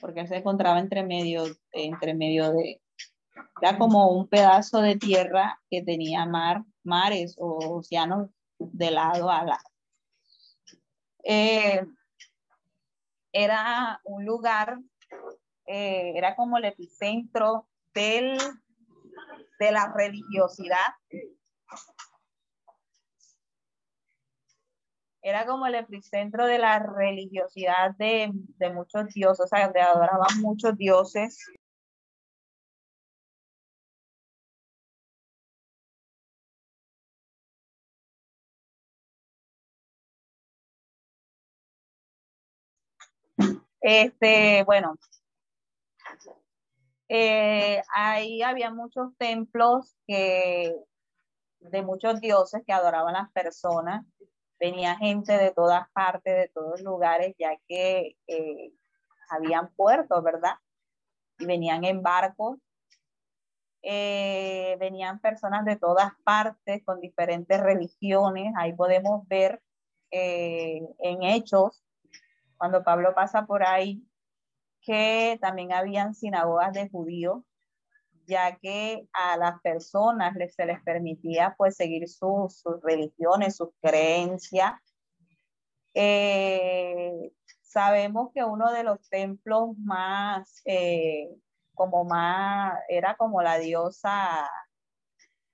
porque 0.00 0.20
él 0.20 0.28
se 0.28 0.36
encontraba 0.36 0.78
entre 0.78 1.02
medio, 1.04 1.44
entre 1.72 2.14
medio 2.14 2.52
de, 2.52 2.80
era 3.60 3.78
como 3.78 4.10
un 4.10 4.28
pedazo 4.28 4.80
de 4.80 4.96
tierra 4.96 5.60
que 5.70 5.82
tenía 5.82 6.26
mar, 6.26 6.64
mares 6.84 7.34
o 7.38 7.78
océanos 7.78 8.30
de 8.58 8.90
lado 8.90 9.30
a 9.30 9.44
lado. 9.44 9.68
Eh, 11.24 11.84
era 13.32 14.00
un 14.04 14.24
lugar, 14.24 14.78
eh, 15.66 16.12
era 16.16 16.34
como 16.36 16.58
el 16.58 16.64
epicentro 16.64 17.68
del, 17.92 18.38
de 19.58 19.72
la 19.72 19.92
religiosidad 19.92 20.94
era 25.22 25.46
como 25.46 25.66
el 25.66 25.74
epicentro 25.74 26.46
de 26.46 26.58
la 26.58 26.78
religiosidad 26.78 27.94
de, 27.98 28.30
de 28.32 28.70
muchos 28.72 29.08
dioses, 29.14 29.44
o 29.44 29.48
sea, 29.48 29.64
donde 29.66 29.80
adoraban 29.80 30.40
muchos 30.40 30.76
dioses. 30.76 31.38
Este, 43.80 44.64
bueno, 44.64 44.96
eh, 47.08 47.82
ahí 47.94 48.42
había 48.42 48.70
muchos 48.70 49.16
templos 49.16 49.96
que, 50.06 50.74
de 51.60 51.82
muchos 51.82 52.20
dioses 52.20 52.62
que 52.66 52.72
adoraban 52.72 53.14
las 53.14 53.30
personas 53.32 54.04
Venía 54.58 54.96
gente 54.96 55.36
de 55.36 55.52
todas 55.52 55.88
partes, 55.90 56.34
de 56.34 56.48
todos 56.48 56.80
lugares, 56.80 57.34
ya 57.38 57.56
que 57.68 58.16
eh, 58.26 58.72
habían 59.30 59.72
puertos, 59.74 60.22
¿verdad? 60.22 60.54
Y 61.38 61.46
venían 61.46 61.84
en 61.84 62.02
barcos. 62.02 62.58
Eh, 63.82 64.76
venían 64.80 65.20
personas 65.20 65.64
de 65.64 65.76
todas 65.76 66.12
partes 66.24 66.82
con 66.84 67.00
diferentes 67.00 67.60
religiones. 67.60 68.52
Ahí 68.56 68.72
podemos 68.72 69.26
ver 69.28 69.62
en 70.10 71.22
hechos, 71.22 71.84
cuando 72.56 72.82
Pablo 72.82 73.14
pasa 73.14 73.46
por 73.46 73.62
ahí, 73.62 74.02
que 74.80 75.38
también 75.40 75.72
habían 75.72 76.14
sinagogas 76.14 76.72
de 76.72 76.88
judíos, 76.88 77.42
ya 78.28 78.56
que 78.58 79.08
a 79.14 79.38
las 79.38 79.60
personas 79.62 80.36
les, 80.36 80.54
se 80.54 80.66
les 80.66 80.82
permitía 80.82 81.54
pues 81.56 81.76
seguir 81.76 82.06
sus 82.08 82.62
religiones, 82.82 83.56
sus 83.56 83.70
creencias. 83.80 84.74
Eh, 85.94 87.32
sabemos 87.62 88.30
que 88.34 88.44
uno 88.44 88.70
de 88.70 88.84
los 88.84 89.00
templos 89.08 89.76
más, 89.78 90.60
eh, 90.66 91.30
como 91.74 92.04
más, 92.04 92.78
era 92.88 93.16
como 93.16 93.40
la 93.40 93.58
diosa 93.58 94.48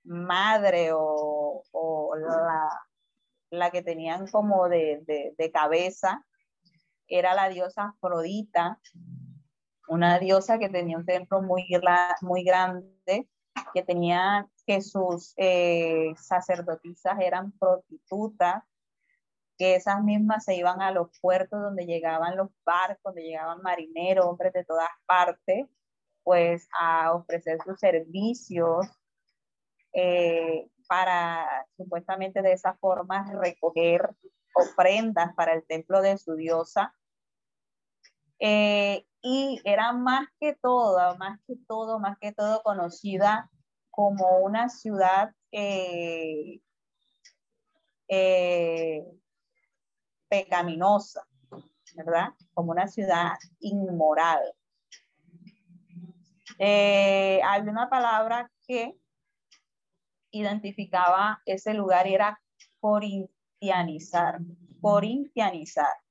madre 0.03 0.89
o, 0.93 1.63
la, 2.17 2.69
la, 3.51 3.71
que 3.71 3.83
tenían 3.83 4.27
como 4.27 4.67
de, 4.67 5.33
de 5.37 5.51
cabeza, 5.51 6.25
era 7.07 7.33
la 7.35 7.47
diosa 7.47 7.93
Afrodita, 7.95 8.79
una 9.87 10.19
diosa 10.19 10.59
que 10.59 10.69
tenía 10.69 10.97
un 10.97 11.05
templo 11.05 11.41
muy, 11.41 11.67
muy 12.21 12.43
grande, 12.43 13.29
que 13.73 13.83
tenía 13.83 14.47
que 14.65 14.81
sus 14.81 15.33
eh, 15.37 16.13
sacerdotisas 16.17 17.19
eran 17.19 17.51
prostitutas, 17.53 18.63
que 19.57 19.75
esas 19.75 20.03
mismas 20.03 20.43
se 20.43 20.55
iban 20.55 20.81
a 20.81 20.91
los 20.91 21.09
puertos 21.21 21.61
donde 21.61 21.85
llegaban 21.85 22.35
los 22.35 22.49
barcos, 22.65 23.01
donde 23.03 23.23
llegaban 23.23 23.61
marineros, 23.61 24.25
hombres 24.25 24.53
de 24.53 24.65
todas 24.65 24.89
partes, 25.05 25.65
pues 26.23 26.67
a 26.79 27.13
ofrecer 27.13 27.59
sus 27.63 27.79
servicios 27.79 28.87
eh, 29.93 30.67
para 30.87 31.65
supuestamente 31.77 32.41
de 32.41 32.51
esa 32.51 32.73
forma 32.75 33.31
recoger 33.39 34.09
ofrendas 34.53 35.33
para 35.35 35.53
el 35.53 35.65
templo 35.65 36.01
de 36.01 36.17
su 36.17 36.35
diosa. 36.35 36.93
Eh, 38.39 39.05
y 39.27 39.59
era 39.63 39.91
más 39.91 40.27
que 40.39 40.53
todo, 40.53 41.17
más 41.17 41.39
que 41.47 41.55
todo, 41.67 41.99
más 41.99 42.15
que 42.19 42.31
todo 42.31 42.61
conocida 42.61 43.49
como 43.89 44.37
una 44.41 44.69
ciudad 44.69 45.33
eh, 45.51 46.61
eh, 48.07 49.03
pecaminosa, 50.29 51.25
¿verdad? 51.95 52.35
Como 52.53 52.69
una 52.69 52.87
ciudad 52.87 53.31
inmoral. 53.61 54.43
Eh, 56.59 57.41
hay 57.43 57.61
una 57.61 57.89
palabra 57.89 58.51
que 58.67 58.95
identificaba 60.29 61.41
ese 61.47 61.73
lugar 61.73 62.05
y 62.05 62.13
era 62.13 62.39
corintianizar, 62.79 64.37
corintianizar. 64.81 66.04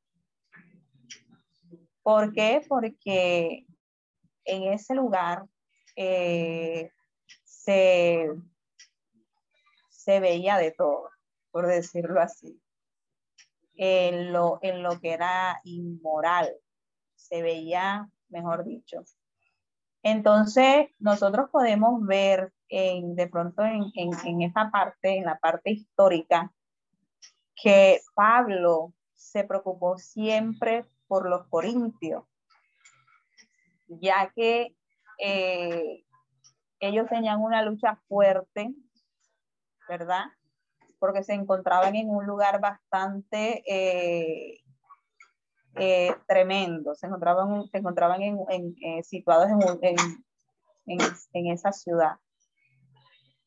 ¿Por 2.04 2.34
qué? 2.34 2.60
Porque 2.68 3.66
en 4.44 4.62
ese 4.74 4.94
lugar 4.94 5.46
eh, 5.96 6.90
se, 7.44 8.28
veía 10.06 10.58
de 10.58 10.70
todo, 10.70 11.08
por 11.50 11.66
decirlo 11.66 12.20
así. 12.20 12.60
En 13.76 14.34
lo, 14.34 14.58
en 14.60 14.82
lo 14.82 15.00
que 15.00 15.14
era 15.14 15.60
inmoral, 15.64 16.54
se 17.16 17.40
veía, 17.40 18.08
mejor 18.28 18.64
dicho. 18.64 19.02
Entonces, 20.02 20.88
nosotros 20.98 21.48
podemos 21.50 22.06
ver 22.06 22.52
en, 22.68 23.16
de 23.16 23.28
pronto 23.28 23.64
en, 23.64 23.84
en, 23.94 24.10
en 24.26 24.42
esta 24.42 24.70
parte, 24.70 25.16
en 25.16 25.24
la 25.24 25.38
parte 25.38 25.70
histórica, 25.70 26.52
que 27.56 28.02
Pablo 28.14 28.92
se 29.14 29.44
preocupó 29.44 29.96
siempre 29.96 30.84
por 31.06 31.28
los 31.28 31.46
corintios, 31.48 32.24
ya 33.88 34.32
que 34.34 34.74
eh, 35.18 36.04
ellos 36.80 37.06
tenían 37.08 37.40
una 37.40 37.62
lucha 37.62 37.96
fuerte, 38.08 38.74
¿verdad? 39.88 40.24
Porque 40.98 41.22
se 41.22 41.34
encontraban 41.34 41.94
en 41.96 42.08
un 42.08 42.26
lugar 42.26 42.60
bastante 42.60 43.62
eh, 43.66 44.60
eh, 45.76 46.16
tremendo, 46.26 46.94
se 46.94 47.06
encontraban, 47.06 47.66
se 47.68 47.78
encontraban 47.78 48.22
en, 48.22 49.04
situados 49.04 49.48
en, 49.82 50.00
en 50.86 51.46
esa 51.46 51.72
ciudad 51.72 52.16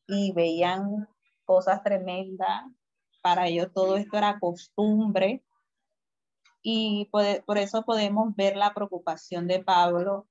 y 0.08 0.32
veían 0.32 1.06
cosas 1.44 1.82
tremendas. 1.82 2.64
Para 3.22 3.46
ellos 3.46 3.72
todo 3.72 3.96
esto 3.96 4.16
era 4.16 4.38
costumbre, 4.38 5.44
y 6.70 7.06
por, 7.06 7.56
eso 7.56 7.82
podemos 7.82 8.36
ver 8.36 8.54
la 8.54 8.74
preocupación 8.74 9.46
de 9.46 9.60
Pablo 9.60 10.26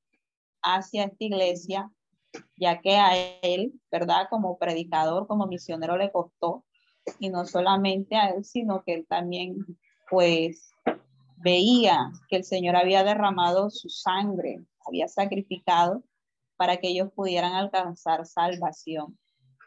hacia 0.62 1.06
esta 1.06 1.24
iglesia, 1.24 1.92
ya 2.56 2.80
que 2.80 2.96
a 2.96 3.18
él, 3.42 3.74
¿verdad? 3.92 4.28
Como 4.30 4.60
predicador, 4.60 5.26
como 5.26 5.48
misionero 5.48 5.98
le 5.98 6.12
costó, 6.12 6.64
y 7.18 7.30
no 7.30 7.48
solamente 7.48 8.16
a 8.18 8.30
él, 8.30 8.46
sino 8.46 8.84
que 8.84 8.94
él 8.94 9.08
también, 9.10 9.66
pues, 10.12 10.70
veía 11.38 12.12
que 12.30 12.36
el 12.36 12.44
Señor 12.44 12.76
había 12.76 13.04
derramado 13.04 13.72
su 13.72 13.90
sangre, 13.90 14.64
había 14.86 15.08
sacrificado 15.08 16.04
para 16.56 16.78
que 16.78 16.90
ellos 16.90 17.12
pudieran 17.16 17.54
alcanzar 17.54 18.28
salvación. 18.28 19.18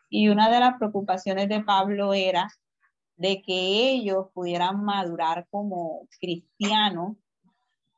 Y 0.08 0.28
una 0.28 0.48
de 0.48 0.60
las 0.60 0.78
preocupaciones 0.78 1.48
de 1.48 1.64
Pablo 1.64 2.14
era 2.14 2.48
de 3.20 3.42
que 3.42 3.90
ellos 3.90 4.28
pudieran 4.32 4.82
madurar 4.82 5.46
como 5.50 6.08
cristianos 6.18 7.18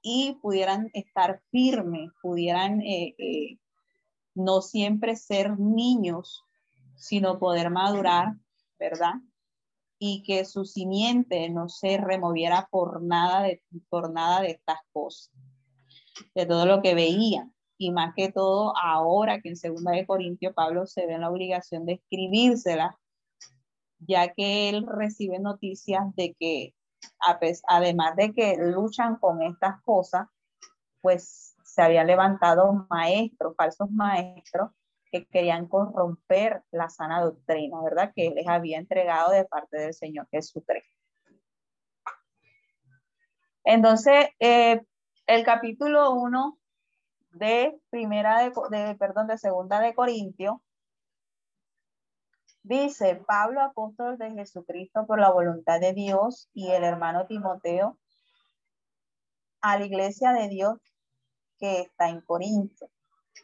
y 0.02 0.36
pudieran 0.42 0.90
estar 0.94 1.40
firmes, 1.52 2.10
pudieran 2.20 2.80
eh, 2.80 3.14
eh, 3.16 3.58
no 4.34 4.62
siempre 4.62 5.14
ser 5.14 5.60
niños, 5.60 6.42
sino 6.96 7.38
poder 7.38 7.70
madurar, 7.70 8.34
¿verdad? 8.80 9.14
Y 10.00 10.24
que 10.24 10.44
su 10.44 10.64
simiente 10.64 11.48
no 11.50 11.68
se 11.68 11.98
removiera 11.98 12.66
por 12.68 13.00
nada 13.00 13.42
de, 13.42 13.62
por 13.88 14.12
nada 14.12 14.40
de 14.40 14.50
estas 14.50 14.80
cosas, 14.92 15.32
de 16.34 16.46
todo 16.46 16.66
lo 16.66 16.82
que 16.82 16.96
veían. 16.96 17.54
Y 17.78 17.92
más 17.92 18.12
que 18.16 18.32
todo, 18.32 18.76
ahora 18.76 19.40
que 19.40 19.50
en 19.50 19.56
segunda 19.56 19.92
de 19.92 20.04
Corintios 20.04 20.52
Pablo 20.52 20.84
se 20.88 21.06
ve 21.06 21.14
en 21.14 21.20
la 21.20 21.30
obligación 21.30 21.86
de 21.86 21.92
escribírsela 21.92 22.98
ya 24.06 24.32
que 24.32 24.68
él 24.68 24.86
recibe 24.86 25.38
noticias 25.38 26.02
de 26.16 26.34
que, 26.38 26.74
además 27.68 28.16
de 28.16 28.32
que 28.32 28.56
luchan 28.58 29.16
con 29.16 29.42
estas 29.42 29.80
cosas, 29.82 30.26
pues 31.00 31.56
se 31.64 31.82
habían 31.82 32.06
levantado 32.06 32.86
maestros, 32.90 33.54
falsos 33.56 33.90
maestros, 33.90 34.70
que 35.10 35.26
querían 35.26 35.68
corromper 35.68 36.62
la 36.70 36.88
sana 36.88 37.20
doctrina, 37.22 37.82
¿verdad? 37.82 38.12
Que 38.14 38.30
les 38.30 38.46
había 38.48 38.78
entregado 38.78 39.30
de 39.30 39.44
parte 39.44 39.78
del 39.78 39.94
Señor 39.94 40.26
Jesucristo. 40.30 40.88
Entonces, 43.64 44.28
eh, 44.40 44.80
el 45.26 45.44
capítulo 45.44 46.12
1 46.12 46.58
de 47.32 47.78
primera 47.90 48.38
de, 48.42 48.52
de, 48.70 48.94
perdón, 48.96 49.26
de 49.26 49.38
segunda 49.38 49.80
de 49.80 49.94
Corintios 49.94 50.56
Dice 52.64 53.16
Pablo, 53.26 53.60
apóstol 53.60 54.18
de 54.18 54.30
Jesucristo 54.30 55.04
por 55.04 55.18
la 55.18 55.32
voluntad 55.32 55.80
de 55.80 55.92
Dios 55.94 56.48
y 56.54 56.70
el 56.70 56.84
hermano 56.84 57.26
Timoteo 57.26 57.98
a 59.60 59.78
la 59.78 59.84
iglesia 59.84 60.32
de 60.32 60.48
Dios 60.48 60.78
que 61.58 61.80
está 61.80 62.08
en 62.08 62.20
Corinto, 62.20 62.88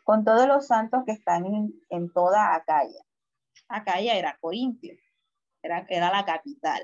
con 0.05 0.25
todos 0.25 0.47
los 0.47 0.69
santos 0.69 1.03
que 1.05 1.13
están 1.13 1.47
en, 1.89 2.13
toda 2.13 2.55
Acaya. 2.55 3.03
Acaya 3.69 4.15
era 4.15 4.39
Corintio, 4.41 4.95
era, 5.63 5.85
era 5.89 6.13
la 6.13 6.25
capital. 6.25 6.83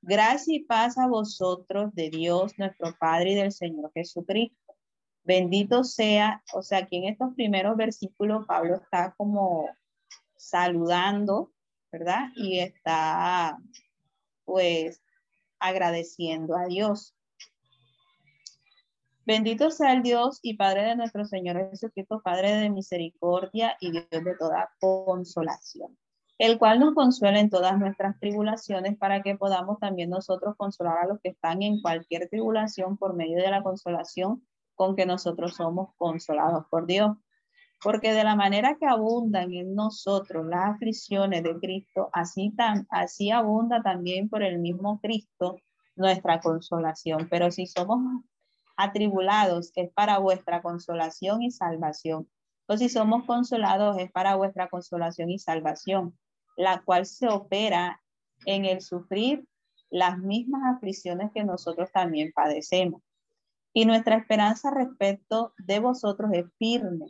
Gracia 0.00 0.56
y 0.56 0.64
paz 0.64 0.96
a 0.96 1.06
vosotros 1.06 1.94
de 1.94 2.08
Dios 2.08 2.58
nuestro 2.58 2.96
Padre 2.98 3.32
y 3.32 3.34
del 3.34 3.52
Señor 3.52 3.92
Jesucristo. 3.92 4.74
Bendito 5.22 5.84
sea, 5.84 6.42
o 6.54 6.62
sea, 6.62 6.78
aquí 6.78 6.96
en 6.96 7.12
estos 7.12 7.34
primeros 7.34 7.76
versículos 7.76 8.46
Pablo 8.46 8.76
está 8.76 9.14
como 9.18 9.68
saludando, 10.40 11.52
¿verdad? 11.92 12.30
Y 12.34 12.60
está 12.60 13.58
pues 14.44 15.02
agradeciendo 15.58 16.56
a 16.56 16.64
Dios. 16.64 17.14
Bendito 19.26 19.70
sea 19.70 19.92
el 19.92 20.02
Dios 20.02 20.40
y 20.42 20.56
Padre 20.56 20.82
de 20.82 20.96
nuestro 20.96 21.24
Señor 21.24 21.70
Jesucristo, 21.70 22.22
Padre 22.24 22.52
de 22.52 22.70
misericordia 22.70 23.76
y 23.80 23.92
Dios 23.92 24.08
de 24.10 24.34
toda 24.36 24.70
consolación, 24.80 25.96
el 26.38 26.58
cual 26.58 26.80
nos 26.80 26.94
consuela 26.94 27.38
en 27.38 27.50
todas 27.50 27.78
nuestras 27.78 28.18
tribulaciones 28.18 28.96
para 28.96 29.22
que 29.22 29.36
podamos 29.36 29.78
también 29.78 30.08
nosotros 30.08 30.56
consolar 30.56 30.98
a 30.98 31.06
los 31.06 31.20
que 31.20 31.28
están 31.28 31.62
en 31.62 31.82
cualquier 31.82 32.28
tribulación 32.28 32.96
por 32.96 33.14
medio 33.14 33.36
de 33.36 33.50
la 33.50 33.62
consolación 33.62 34.44
con 34.74 34.96
que 34.96 35.04
nosotros 35.04 35.54
somos 35.54 35.90
consolados 35.96 36.64
por 36.70 36.86
Dios. 36.86 37.16
Porque 37.82 38.12
de 38.12 38.24
la 38.24 38.36
manera 38.36 38.76
que 38.76 38.86
abundan 38.86 39.52
en 39.54 39.74
nosotros 39.74 40.46
las 40.46 40.74
aflicciones 40.74 41.42
de 41.42 41.58
Cristo, 41.58 42.10
así, 42.12 42.50
tan, 42.56 42.86
así 42.90 43.30
abunda 43.30 43.82
también 43.82 44.28
por 44.28 44.42
el 44.42 44.58
mismo 44.58 45.00
Cristo 45.00 45.56
nuestra 45.96 46.40
consolación. 46.40 47.28
Pero 47.30 47.50
si 47.50 47.66
somos 47.66 48.00
atribulados, 48.76 49.72
es 49.76 49.90
para 49.92 50.18
vuestra 50.18 50.62
consolación 50.62 51.42
y 51.42 51.50
salvación. 51.50 52.28
O 52.66 52.76
si 52.76 52.88
somos 52.88 53.24
consolados, 53.24 53.98
es 53.98 54.10
para 54.12 54.36
vuestra 54.36 54.68
consolación 54.68 55.30
y 55.30 55.38
salvación, 55.38 56.18
la 56.56 56.82
cual 56.82 57.06
se 57.06 57.28
opera 57.28 58.00
en 58.46 58.64
el 58.64 58.80
sufrir 58.80 59.46
las 59.90 60.18
mismas 60.18 60.76
aflicciones 60.76 61.30
que 61.34 61.44
nosotros 61.44 61.90
también 61.92 62.32
padecemos. 62.32 63.02
Y 63.72 63.84
nuestra 63.84 64.16
esperanza 64.16 64.70
respecto 64.70 65.52
de 65.58 65.78
vosotros 65.80 66.30
es 66.32 66.46
firme, 66.58 67.06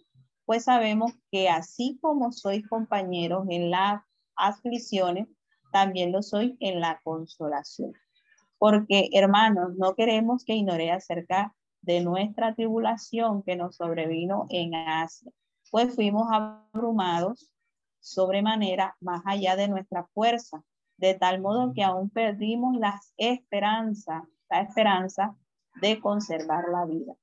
pues 0.51 0.65
sabemos 0.65 1.13
que 1.31 1.49
así 1.49 1.97
como 2.03 2.33
sois 2.33 2.67
compañeros 2.67 3.47
en 3.51 3.71
las 3.71 4.03
aflicciones, 4.35 5.29
también 5.71 6.11
lo 6.11 6.23
soy 6.25 6.57
en 6.59 6.81
la 6.81 7.01
consolación. 7.05 7.93
Porque, 8.59 9.11
hermanos, 9.13 9.77
no 9.77 9.95
queremos 9.95 10.45
que 10.45 10.57
ignore 10.57 10.91
acerca 10.91 11.55
de 11.83 12.01
nuestra 12.01 12.53
tribulación 12.57 13.45
que 13.45 13.55
nos 13.55 13.77
sobrevino 13.77 14.47
en 14.51 14.75
Asia, 14.75 15.31
pues 15.71 15.95
fuimos 15.95 16.27
abrumados 16.33 17.49
sobremanera 18.01 18.97
más 18.99 19.23
allá 19.27 19.55
de 19.55 19.69
nuestra 19.69 20.09
fuerza, 20.15 20.65
de 20.97 21.15
tal 21.15 21.41
modo 21.41 21.73
que 21.73 21.85
aún 21.85 22.11
perdimos 22.11 22.75
la 22.77 23.01
esperanza, 23.19 24.27
la 24.51 24.63
esperanza 24.63 25.33
de 25.81 26.01
conservar 26.01 26.65
la 26.73 26.87
vida. 26.87 27.15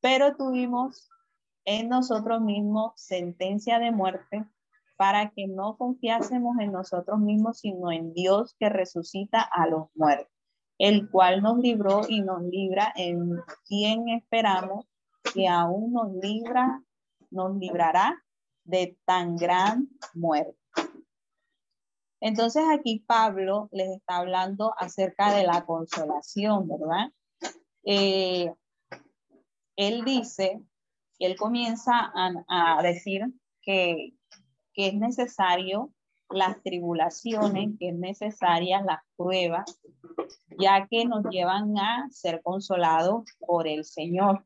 Pero 0.00 0.34
tuvimos 0.34 1.08
en 1.64 1.88
nosotros 1.88 2.40
mismos 2.40 2.92
sentencia 2.96 3.78
de 3.78 3.90
muerte 3.90 4.44
para 4.96 5.30
que 5.30 5.46
no 5.46 5.76
confiásemos 5.76 6.58
en 6.58 6.72
nosotros 6.72 7.18
mismos, 7.20 7.60
sino 7.60 7.92
en 7.92 8.12
Dios 8.14 8.56
que 8.58 8.68
resucita 8.68 9.40
a 9.40 9.66
los 9.66 9.88
muertos 9.94 10.38
el 10.78 11.10
cual 11.10 11.42
nos 11.42 11.58
libró 11.58 12.02
y 12.08 12.22
nos 12.22 12.42
libra 12.42 12.92
en 12.96 13.42
quien 13.66 14.08
esperamos 14.10 14.86
que 15.34 15.48
aún 15.48 15.92
nos 15.92 16.12
libra, 16.14 16.82
nos 17.30 17.56
librará 17.56 18.24
de 18.64 18.96
tan 19.04 19.36
gran 19.36 19.88
muerte. 20.14 20.56
Entonces 22.20 22.62
aquí 22.72 23.04
Pablo 23.06 23.68
les 23.72 23.90
está 23.90 24.18
hablando 24.18 24.72
acerca 24.78 25.34
de 25.34 25.44
la 25.44 25.64
consolación, 25.66 26.68
¿verdad? 26.68 27.12
Eh, 27.84 28.52
él 29.76 30.04
dice, 30.04 30.60
él 31.18 31.36
comienza 31.36 32.12
a, 32.14 32.82
decir 32.82 33.26
que, 33.62 34.14
que 34.72 34.88
es 34.88 34.94
necesario 34.94 35.92
las 36.30 36.62
tribulaciones, 36.62 37.70
que 37.78 37.88
es 37.88 37.94
necesaria 37.94 38.82
las 38.82 39.00
pruebas, 39.16 39.80
ya 40.58 40.86
que 40.86 41.04
nos 41.04 41.24
llevan 41.30 41.76
a 41.78 42.08
ser 42.10 42.42
consolados 42.42 43.24
por 43.38 43.66
el 43.66 43.84
Señor. 43.84 44.44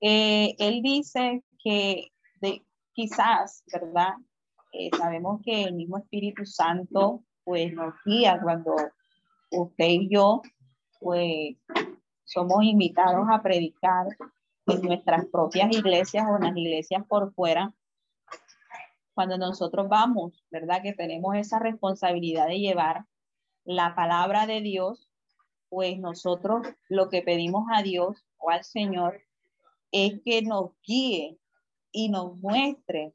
Eh, 0.00 0.54
él 0.58 0.82
dice 0.82 1.42
que 1.62 2.12
quizás, 2.92 3.62
¿verdad? 3.72 4.14
Eh, 4.72 4.90
sabemos 4.96 5.40
que 5.44 5.64
el 5.64 5.74
mismo 5.74 5.98
Espíritu 5.98 6.44
Santo 6.44 7.24
pues 7.44 7.72
nos 7.72 7.94
guía 8.04 8.38
cuando 8.42 8.74
usted 9.50 9.86
y 9.86 10.08
yo 10.08 10.42
pues 11.00 11.56
somos 12.24 12.62
invitados 12.62 13.26
a 13.30 13.42
predicar 13.42 14.06
en 14.70 14.82
nuestras 14.82 15.26
propias 15.26 15.70
iglesias 15.72 16.26
o 16.30 16.36
en 16.36 16.44
las 16.44 16.56
iglesias 16.56 17.04
por 17.08 17.32
fuera 17.34 17.74
cuando 19.14 19.36
nosotros 19.36 19.88
vamos, 19.88 20.44
¿verdad? 20.50 20.82
Que 20.82 20.92
tenemos 20.92 21.36
esa 21.36 21.58
responsabilidad 21.58 22.46
de 22.46 22.58
llevar 22.58 23.04
la 23.64 23.94
palabra 23.94 24.46
de 24.46 24.62
Dios, 24.62 25.10
pues 25.68 25.98
nosotros 25.98 26.66
lo 26.88 27.08
que 27.08 27.22
pedimos 27.22 27.66
a 27.72 27.82
Dios 27.82 28.24
o 28.38 28.50
al 28.50 28.64
Señor 28.64 29.20
es 29.92 30.20
que 30.24 30.42
nos 30.42 30.70
guíe 30.82 31.38
y 31.92 32.08
nos 32.08 32.36
muestre 32.38 33.14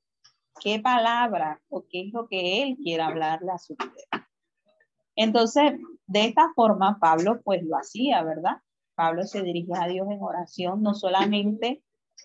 qué 0.61 0.79
palabra 0.79 1.61
o 1.69 1.85
qué 1.89 2.01
es 2.01 2.13
lo 2.13 2.27
que 2.27 2.61
Él 2.61 2.77
quiere 2.77 3.01
hablarle 3.01 3.51
a 3.51 3.57
su 3.57 3.75
vida. 3.75 4.29
Entonces, 5.15 5.73
de 6.05 6.25
esta 6.25 6.51
forma, 6.55 6.99
Pablo 6.99 7.41
pues 7.41 7.63
lo 7.63 7.77
hacía, 7.77 8.21
¿verdad? 8.23 8.57
Pablo 8.95 9.23
se 9.23 9.43
dirigía 9.43 9.83
a 9.83 9.87
Dios 9.87 10.07
en 10.09 10.21
oración, 10.21 10.81
no 10.81 10.93
solamente 10.93 11.83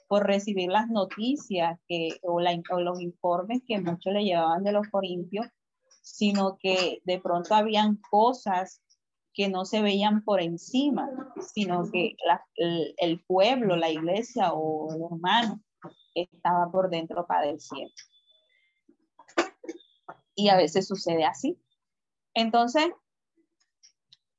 por 0.09 0.27
recibir 0.27 0.71
las 0.71 0.89
noticias 0.89 1.79
que, 1.87 2.19
o, 2.23 2.41
los 2.41 3.01
informes 3.01 3.63
que 3.67 3.81
muchos 3.81 4.13
le 4.13 4.25
llevaban 4.25 4.65
de 4.65 4.73
los 4.73 4.89
corintios, 4.89 5.47
sino 6.03 6.57
que 6.59 7.01
de 7.05 7.21
pronto 7.21 7.55
habían 7.55 7.97
cosas 8.11 8.83
que 9.33 9.49
no 9.49 9.65
se 9.65 9.83
veían 9.83 10.25
por 10.25 10.41
encima, 10.41 11.09
sino 11.55 11.91
que 11.91 12.17
el, 12.99 13.25
pueblo, 13.25 13.77
la 13.77 13.91
iglesia 13.91 14.53
o 14.53 14.93
el 14.93 15.03
hermano 15.03 15.63
estaba 16.15 16.71
por 16.71 16.91
dentro 16.91 17.27
padeciendo. 17.27 17.95
Y 20.35 20.49
a 20.49 20.57
veces 20.57 20.89
sucede 20.89 21.25
así. 21.25 21.61
Entonces, 22.35 22.89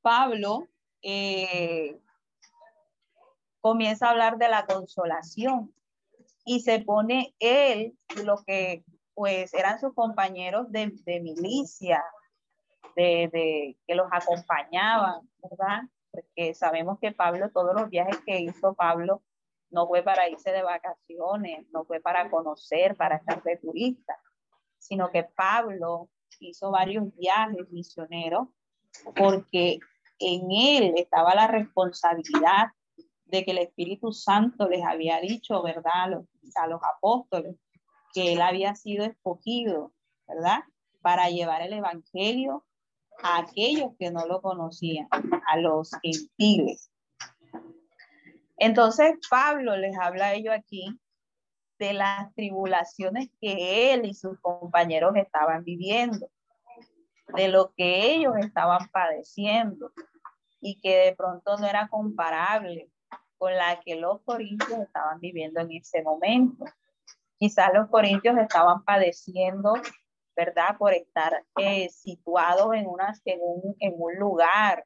Pablo 0.02 0.68
eh, 1.02 2.00
comienza 3.62 4.08
a 4.08 4.12
hablar 4.12 4.38
de 4.38 4.50
la 4.50 4.66
consolación 4.66 5.74
y 6.46 6.62
se 6.62 6.80
pone 6.80 7.36
él, 7.40 7.98
lo 8.24 8.44
que 8.46 8.84
pues 9.14 9.54
eran 9.54 9.80
sus 9.80 9.94
compañeros 9.94 10.72
de, 10.72 10.92
milicia, 11.22 12.04
de, 12.96 13.78
que 13.86 13.96
los 13.96 14.08
acompañaban, 14.12 15.30
¿verdad? 15.38 15.82
Porque 16.10 16.54
sabemos 16.54 16.98
que 17.00 17.12
Pablo, 17.12 17.52
todos 17.52 17.76
los 17.76 17.90
viajes 17.90 18.18
que 18.26 18.40
hizo 18.40 18.74
Pablo, 18.74 19.22
no 19.70 19.88
fue 19.88 20.02
para 20.02 20.28
irse 20.28 20.52
de 20.52 20.64
vacaciones, 20.64 21.66
no 21.72 21.86
fue 21.86 22.02
para 22.02 22.30
conocer, 22.30 22.96
para 22.96 23.18
estar 23.18 23.42
de 23.44 23.58
turista, 23.58 24.18
sino 24.78 25.12
que 25.12 25.24
Pablo 25.24 26.10
hizo 26.40 26.72
varios 26.72 27.16
viajes 27.16 27.70
misioneros 27.72 28.48
porque 29.16 29.80
en 30.20 30.52
él 30.52 30.94
estaba 30.98 31.36
la 31.36 31.48
responsabilidad 31.48 32.68
de 33.32 33.46
que 33.46 33.52
el 33.52 33.60
Espíritu 33.60 34.12
Santo 34.12 34.68
les 34.68 34.84
había 34.84 35.22
dicho, 35.22 35.64
¿verdad? 35.64 36.14
A 36.56 36.68
los, 36.68 36.82
apóstoles, 36.98 37.56
que 38.14 38.34
él 38.34 38.42
había 38.42 38.76
sido 38.76 39.06
escogido, 39.06 39.94
¿verdad? 40.28 40.60
Para 41.02 41.30
llevar 41.30 41.62
el 41.62 41.74
Evangelio 41.74 42.66
a 43.24 43.40
aquellos 43.40 43.92
que 43.98 44.12
no 44.12 44.26
lo 44.28 44.42
conocían, 44.42 45.08
a 45.48 45.58
los 45.58 45.92
gentiles. 46.04 46.92
Entonces 48.58 49.16
Pablo 49.30 49.78
les 49.78 49.98
habla 49.98 50.28
a 50.28 50.34
ellos 50.34 50.54
aquí 50.54 51.00
de 51.80 51.94
las 51.94 52.34
tribulaciones 52.36 53.30
que 53.40 53.94
él 53.94 54.06
y 54.06 54.14
sus 54.14 54.40
compañeros 54.42 55.14
estaban 55.16 55.64
viviendo, 55.64 56.28
de 57.34 57.48
lo 57.48 57.74
que 57.78 58.12
ellos 58.12 58.34
estaban 58.40 58.90
padeciendo 58.90 59.92
y 60.60 60.80
que 60.82 60.98
de 60.98 61.16
pronto 61.16 61.58
no 61.58 61.66
era 61.66 61.88
comparable 61.88 62.91
con 63.42 63.56
la 63.56 63.80
que 63.80 63.96
los 63.96 64.22
corintios 64.22 64.78
estaban 64.82 65.20
viviendo 65.20 65.62
en 65.62 65.72
ese 65.72 66.04
momento. 66.04 66.64
Quizás 67.40 67.74
los 67.74 67.90
corintios 67.90 68.38
estaban 68.38 68.84
padeciendo, 68.84 69.74
¿verdad? 70.36 70.78
Por 70.78 70.94
estar 70.94 71.44
eh, 71.58 71.90
situados 71.90 72.76
en, 72.76 72.86
una, 72.86 73.12
en, 73.26 73.40
un, 73.42 73.76
en 73.80 73.94
un 73.98 74.16
lugar, 74.20 74.86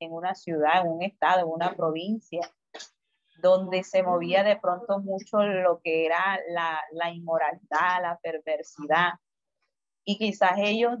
en 0.00 0.12
una 0.12 0.34
ciudad, 0.34 0.82
en 0.82 0.88
un 0.88 1.02
estado, 1.02 1.46
en 1.46 1.48
una 1.48 1.74
provincia, 1.74 2.42
donde 3.40 3.84
se 3.84 4.02
movía 4.02 4.44
de 4.44 4.56
pronto 4.56 4.98
mucho 4.98 5.42
lo 5.42 5.80
que 5.80 6.04
era 6.04 6.38
la, 6.50 6.78
la 6.92 7.10
inmoralidad, 7.10 8.02
la 8.02 8.18
perversidad. 8.22 9.12
Y 10.04 10.18
quizás 10.18 10.58
ellos 10.58 10.98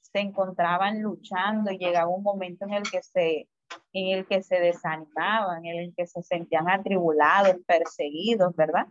se 0.00 0.20
encontraban 0.20 1.02
luchando 1.02 1.70
y 1.70 1.76
llegaba 1.76 2.08
un 2.08 2.22
momento 2.22 2.64
en 2.64 2.72
el 2.72 2.90
que 2.90 3.02
se 3.02 3.46
en 3.92 4.18
el 4.18 4.26
que 4.26 4.42
se 4.42 4.60
desanimaban, 4.60 5.64
en 5.64 5.78
el 5.78 5.94
que 5.94 6.06
se 6.06 6.22
sentían 6.22 6.68
atribulados, 6.68 7.56
perseguidos, 7.66 8.54
¿verdad? 8.56 8.86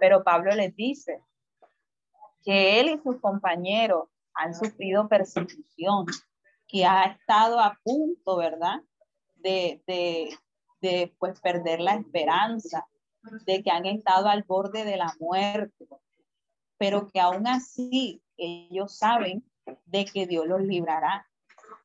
Pero 0.00 0.24
Pablo 0.24 0.54
les 0.54 0.74
dice 0.74 1.20
que 2.42 2.80
él 2.80 2.88
y 2.88 2.98
sus 3.02 3.20
compañeros 3.20 4.08
han 4.34 4.54
sufrido 4.54 5.08
persecución, 5.08 6.06
que 6.66 6.84
ha 6.84 7.04
estado 7.04 7.60
a 7.60 7.78
punto, 7.82 8.36
¿verdad? 8.36 8.80
De, 9.36 9.82
de 10.80 11.14
pues 11.18 11.40
perder 11.40 11.80
la 11.80 11.94
esperanza, 11.94 12.86
de 13.46 13.62
que 13.62 13.70
han 13.70 13.86
estado 13.86 14.28
al 14.28 14.42
borde 14.42 14.84
de 14.84 14.96
la 14.96 15.12
muerte, 15.18 15.86
pero 16.76 17.08
que 17.08 17.20
aún 17.20 17.46
así 17.46 18.22
ellos 18.36 18.96
saben 18.98 19.44
de 19.86 20.04
que 20.04 20.26
Dios 20.26 20.46
los 20.46 20.60
librará 20.60 21.26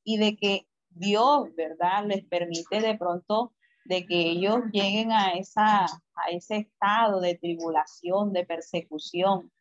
y 0.03 0.17
de 0.17 0.35
que 0.35 0.67
Dios, 0.99 1.55
¿verdad? 1.55 2.05
Les 2.05 2.25
permite 2.25 2.81
de 2.81 2.97
pronto 2.97 3.53
de 3.85 4.05
que 4.05 4.29
ellos 4.29 4.59
lleguen 4.71 5.11
a, 5.11 5.31
esa, 5.31 5.85
a 5.85 6.29
ese 6.31 6.57
estado 6.57 7.21
de 7.21 7.35
tribulación, 7.35 8.33
de 8.33 8.45
persecución, 8.45 9.51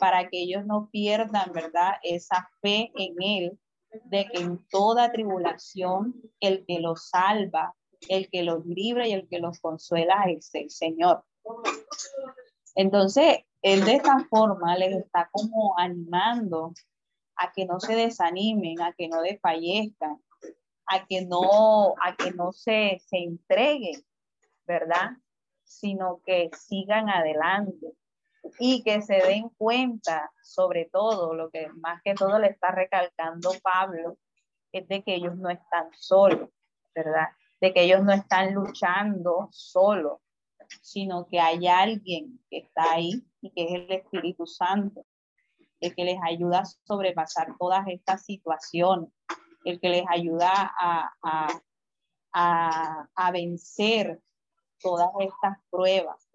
para 0.00 0.28
que 0.28 0.40
ellos 0.40 0.64
no 0.64 0.88
pierdan, 0.90 1.52
¿verdad? 1.52 1.94
Esa 2.02 2.48
fe 2.62 2.92
en 2.96 3.14
Él, 3.20 3.58
de 4.04 4.26
que 4.26 4.42
en 4.42 4.66
toda 4.68 5.12
tribulación 5.12 6.14
el 6.40 6.64
que 6.66 6.80
los 6.80 7.08
salva, 7.08 7.74
el 8.08 8.28
que 8.30 8.42
los 8.42 8.64
libra 8.64 9.06
y 9.06 9.12
el 9.12 9.28
que 9.28 9.38
los 9.38 9.60
consuela 9.60 10.24
es 10.28 10.54
el 10.54 10.70
Señor. 10.70 11.24
Entonces, 12.74 13.38
Él 13.62 13.84
de 13.84 13.96
esta 13.96 14.18
forma 14.30 14.76
les 14.76 14.96
está 14.96 15.28
como 15.30 15.78
animando 15.78 16.72
a 17.36 17.52
que 17.52 17.66
no 17.66 17.80
se 17.80 17.94
desanimen, 17.94 18.80
a 18.80 18.92
que 18.92 19.08
no 19.08 19.20
desfallezcan, 19.22 20.18
a 20.86 21.06
que 21.06 21.24
no, 21.24 21.94
a 22.02 22.14
que 22.16 22.30
no 22.32 22.52
se, 22.52 23.00
se 23.06 23.18
entreguen, 23.18 24.04
¿verdad? 24.66 25.12
Sino 25.64 26.20
que 26.24 26.50
sigan 26.56 27.08
adelante 27.08 27.94
y 28.58 28.82
que 28.82 29.02
se 29.02 29.14
den 29.14 29.48
cuenta, 29.56 30.30
sobre 30.42 30.86
todo, 30.92 31.34
lo 31.34 31.50
que 31.50 31.68
más 31.68 32.02
que 32.02 32.14
todo 32.14 32.38
le 32.38 32.48
está 32.48 32.70
recalcando 32.70 33.52
Pablo, 33.62 34.18
es 34.72 34.86
de 34.88 35.02
que 35.02 35.14
ellos 35.14 35.36
no 35.36 35.50
están 35.50 35.88
solos, 35.94 36.50
¿verdad? 36.94 37.28
De 37.60 37.72
que 37.72 37.82
ellos 37.82 38.02
no 38.02 38.12
están 38.12 38.52
luchando 38.52 39.48
solos, 39.50 40.18
sino 40.82 41.26
que 41.28 41.40
hay 41.40 41.66
alguien 41.66 42.40
que 42.50 42.58
está 42.58 42.92
ahí 42.92 43.24
y 43.40 43.50
que 43.50 43.64
es 43.64 43.70
el 43.74 43.92
Espíritu 43.92 44.46
Santo, 44.46 45.06
el 45.80 45.94
que 45.94 46.04
les 46.04 46.18
ayuda 46.22 46.60
a 46.60 46.64
sobrepasar 46.64 47.56
todas 47.58 47.86
estas 47.88 48.24
situaciones, 48.24 49.10
el 49.64 49.80
que 49.80 49.88
les 49.88 50.04
ayuda 50.08 50.50
a, 50.78 51.10
a, 52.32 53.08
a, 53.14 53.30
vencer 53.32 54.20
todas 54.80 55.08
estas 55.20 55.58
pruebas. 55.70 56.28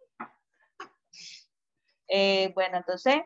Eh, 2.08 2.52
bueno, 2.56 2.78
entonces 2.78 3.22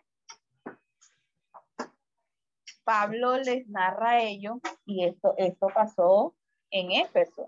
Pablo 2.84 3.38
les 3.38 3.68
narra 3.70 4.12
a 4.12 4.24
ellos 4.24 4.58
y 4.86 5.06
esto, 5.06 5.34
esto 5.38 5.68
pasó 5.74 6.36
en 6.70 6.92
Éfeso. 6.92 7.48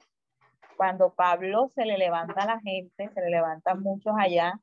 Cuando 0.78 1.14
Pablo 1.14 1.72
se 1.76 1.86
le 1.86 1.98
levanta 1.98 2.44
a 2.44 2.46
la 2.46 2.60
gente, 2.62 3.10
se 3.14 3.22
le 3.22 3.30
levantan 3.30 3.82
muchos 3.82 4.14
allá 4.18 4.60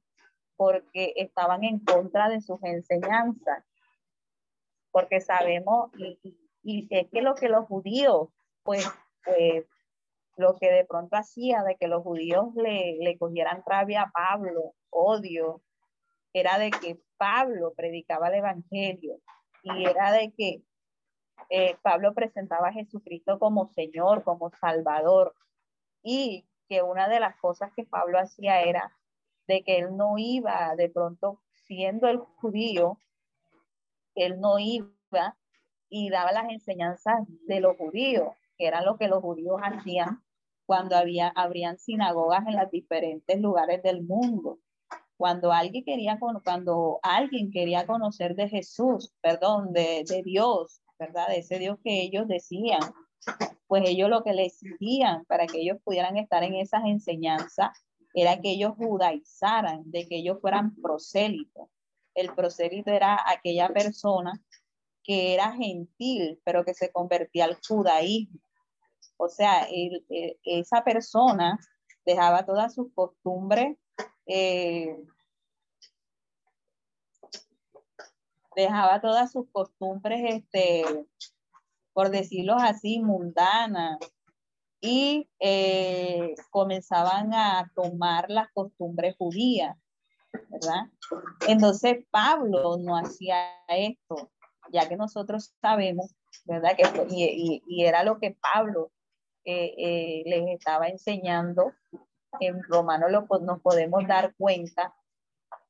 porque 0.57 1.13
estaban 1.17 1.65
en 1.65 1.79
contra 1.81 2.29
de 2.29 2.41
sus 2.41 2.63
enseñanzas. 2.63 3.65
Porque 4.91 5.21
sabemos, 5.21 5.91
y 5.97 6.42
es 6.65 7.09
que 7.11 7.23
lo 7.23 7.35
que 7.35 7.49
los 7.49 7.67
judíos, 7.67 8.29
pues, 8.63 8.89
pues, 9.25 9.65
lo 10.37 10.57
que 10.57 10.71
de 10.71 10.85
pronto 10.85 11.17
hacía 11.17 11.63
de 11.63 11.77
que 11.77 11.89
los 11.89 12.03
judíos 12.03 12.55
le, 12.55 12.97
le 13.01 13.19
cogieran 13.19 13.63
rabia 13.67 14.03
a 14.03 14.11
Pablo, 14.11 14.75
odio, 14.91 15.63
era 16.33 16.59
de 16.59 16.71
que 16.71 16.99
Pablo 17.19 17.75
predicaba 17.77 18.29
el 18.29 18.37
Evangelio 18.37 19.19
y 19.63 19.85
era 19.85 20.13
de 20.13 20.33
que 20.37 20.63
eh, 21.51 21.77
Pablo 21.83 22.15
presentaba 22.15 22.69
a 22.69 22.73
Jesucristo 22.73 23.39
como 23.39 23.69
Señor, 23.69 24.25
como 24.25 24.51
Salvador. 24.61 25.35
Y 26.03 26.47
que 26.69 26.83
una 26.83 27.09
de 27.09 27.21
las 27.21 27.37
cosas 27.37 27.71
que 27.77 27.85
Pablo 27.85 28.19
hacía 28.19 28.63
era 28.63 28.97
de 29.47 29.63
que 29.63 29.79
él 29.79 29.97
no 29.97 30.15
iba 30.19 30.75
de 30.77 30.89
pronto 30.89 31.43
siendo 31.53 32.09
el 32.09 32.19
judío, 32.19 32.99
él 34.15 34.41
no 34.41 34.59
iba 34.59 35.37
y 35.93 36.09
daba 36.09 36.33
las 36.33 36.49
enseñanzas 36.49 37.21
de 37.47 37.61
los 37.61 37.77
judíos, 37.77 38.31
que 38.57 38.67
era 38.67 38.81
lo 38.83 38.97
que 38.97 39.09
los 39.09 39.21
judíos 39.21 39.61
hacían 39.63 40.23
cuando 40.65 40.97
había, 40.97 41.29
habrían 41.29 41.79
sinagogas 41.79 42.47
en 42.47 42.57
los 42.57 42.71
diferentes 42.71 43.39
lugares 43.39 43.83
del 43.83 44.03
mundo. 44.03 44.59
Cuando 45.19 45.53
alguien 45.53 45.85
quería, 45.85 46.19
cuando 46.19 46.99
alguien 47.03 47.51
quería 47.51 47.87
conocer 47.87 48.35
de 48.35 48.49
Jesús, 48.49 49.13
perdón, 49.21 49.75
de, 49.75 50.03
de 50.09 50.23
Dios, 50.23 50.81
¿verdad? 50.99 51.29
De 51.29 51.41
ese 51.41 51.59
Dios 51.59 51.79
que 51.85 52.01
ellos 52.01 52.27
decían, 52.27 52.81
pues 53.67 53.83
ellos 53.87 54.09
lo 54.09 54.25
que 54.25 54.33
le 54.33 54.47
exigían 54.47 55.27
para 55.27 55.47
que 55.47 55.61
ellos 55.61 55.77
pudieran 55.85 56.17
estar 56.17 56.43
en 56.43 56.55
esas 56.55 56.85
enseñanzas 56.87 57.69
era 58.15 58.41
que 58.41 58.53
ellos 58.53 58.73
judaizaran, 58.79 59.83
de 59.85 60.09
que 60.09 60.17
ellos 60.17 60.39
fueran 60.41 60.75
prosélitos. 60.77 61.69
El 62.15 62.35
prosélito 62.35 62.91
era 62.91 63.19
aquella 63.27 63.69
persona 63.69 64.33
que 65.05 65.35
era 65.35 65.53
gentil, 65.53 66.41
pero 66.45 66.65
que 66.65 66.75
se 66.75 66.91
convertía 66.93 67.45
al 67.45 67.59
judaísmo. 67.67 68.41
O 69.17 69.29
sea, 69.29 69.67
esa 70.45 70.83
persona 70.85 71.59
dejaba 72.05 72.45
todas 72.45 72.75
sus 72.75 72.93
costumbres, 72.95 73.77
eh, 74.27 74.97
dejaba 78.57 79.01
todas 79.01 79.33
sus 79.33 79.49
costumbres, 79.53 80.23
este, 80.27 81.07
por 81.93 82.11
decirlo 82.11 82.57
así, 82.57 83.01
mundanas, 83.01 83.99
y 84.81 85.31
eh, 85.39 86.35
comenzaban 86.51 87.33
a 87.33 87.71
tomar 87.77 88.29
las 88.29 88.51
costumbres 88.53 89.17
judías, 89.17 89.77
¿verdad? 90.49 90.91
Entonces 91.47 92.05
Pablo 92.11 92.77
no 92.79 92.97
hacía 92.97 93.37
esto 93.69 94.32
ya 94.71 94.89
que 94.89 94.97
nosotros 94.97 95.55
sabemos, 95.61 96.15
¿verdad? 96.45 96.77
Que, 96.77 96.85
y, 97.11 97.63
y, 97.67 97.85
era 97.85 98.05
lo 98.05 98.19
que 98.19 98.37
Pablo 98.41 98.93
eh, 99.45 99.75
eh, 99.77 100.23
les 100.27 100.49
estaba 100.49 100.89
enseñando. 100.89 101.73
En 102.41 102.63
Romano 102.63 103.09
nos 103.09 103.61
podemos 103.61 104.07
dar 104.07 104.35
cuenta 104.37 104.95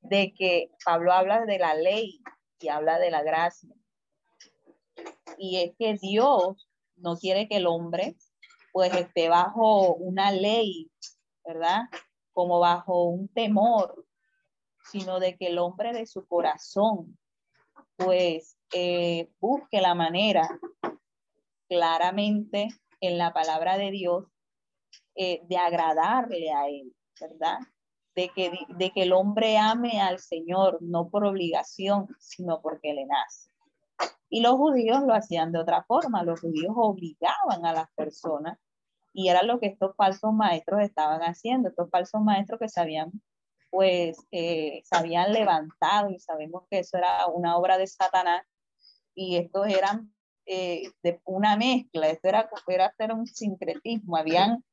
de 0.00 0.32
que 0.32 0.70
Pablo 0.84 1.12
habla 1.12 1.44
de 1.44 1.58
la 1.58 1.74
ley 1.74 2.22
y 2.60 2.68
habla 2.68 2.98
de 2.98 3.10
la 3.10 3.22
gracia. 3.22 3.74
Y 5.38 5.60
es 5.62 5.72
que 5.76 5.94
Dios 5.94 6.68
no 6.96 7.16
quiere 7.16 7.48
que 7.48 7.56
el 7.56 7.66
hombre 7.66 8.16
pues 8.72 8.94
esté 8.94 9.28
bajo 9.28 9.94
una 9.94 10.30
ley, 10.30 10.90
¿verdad? 11.44 11.82
Como 12.32 12.60
bajo 12.60 13.04
un 13.04 13.28
temor, 13.28 14.06
sino 14.90 15.18
de 15.18 15.36
que 15.36 15.48
el 15.48 15.58
hombre 15.58 15.92
de 15.92 16.06
su 16.06 16.26
corazón 16.26 17.18
pues 17.96 18.56
eh, 18.72 19.30
busque 19.40 19.80
la 19.80 19.94
manera 19.94 20.48
claramente 21.68 22.68
en 23.00 23.18
la 23.18 23.32
palabra 23.32 23.76
de 23.76 23.90
Dios 23.90 24.24
eh, 25.14 25.40
de 25.44 25.56
agradarle 25.56 26.52
a 26.52 26.68
Él, 26.68 26.94
¿verdad? 27.20 27.58
De 28.14 28.28
que, 28.28 28.52
de 28.68 28.90
que 28.90 29.02
el 29.02 29.12
hombre 29.12 29.58
ame 29.58 30.00
al 30.00 30.18
Señor, 30.18 30.78
no 30.80 31.08
por 31.08 31.24
obligación, 31.24 32.08
sino 32.18 32.60
porque 32.60 32.92
le 32.92 33.06
nace. 33.06 33.50
Y 34.28 34.40
los 34.40 34.54
judíos 34.54 35.02
lo 35.02 35.14
hacían 35.14 35.52
de 35.52 35.58
otra 35.58 35.84
forma, 35.84 36.22
los 36.22 36.40
judíos 36.40 36.72
obligaban 36.76 37.66
a 37.66 37.72
las 37.72 37.90
personas 37.94 38.58
y 39.12 39.28
era 39.28 39.42
lo 39.42 39.60
que 39.60 39.66
estos 39.66 39.94
falsos 39.96 40.32
maestros 40.32 40.80
estaban 40.80 41.20
haciendo, 41.20 41.68
estos 41.68 41.90
falsos 41.90 42.22
maestros 42.22 42.58
que 42.58 42.68
sabían 42.68 43.12
pues 43.72 44.18
eh, 44.32 44.82
se 44.84 44.96
habían 44.96 45.32
levantado 45.32 46.10
y 46.10 46.18
sabemos 46.20 46.64
que 46.70 46.80
eso 46.80 46.98
era 46.98 47.26
una 47.28 47.56
obra 47.56 47.78
de 47.78 47.86
Satanás 47.86 48.42
y 49.14 49.36
estos 49.36 49.66
eran 49.68 50.12
eh, 50.46 50.90
de 51.02 51.20
una 51.24 51.56
mezcla, 51.56 52.08
esto 52.08 52.28
era, 52.28 52.50
era, 52.98 53.14
un 53.14 53.26
sincretismo, 53.26 54.16
habían 54.16 54.64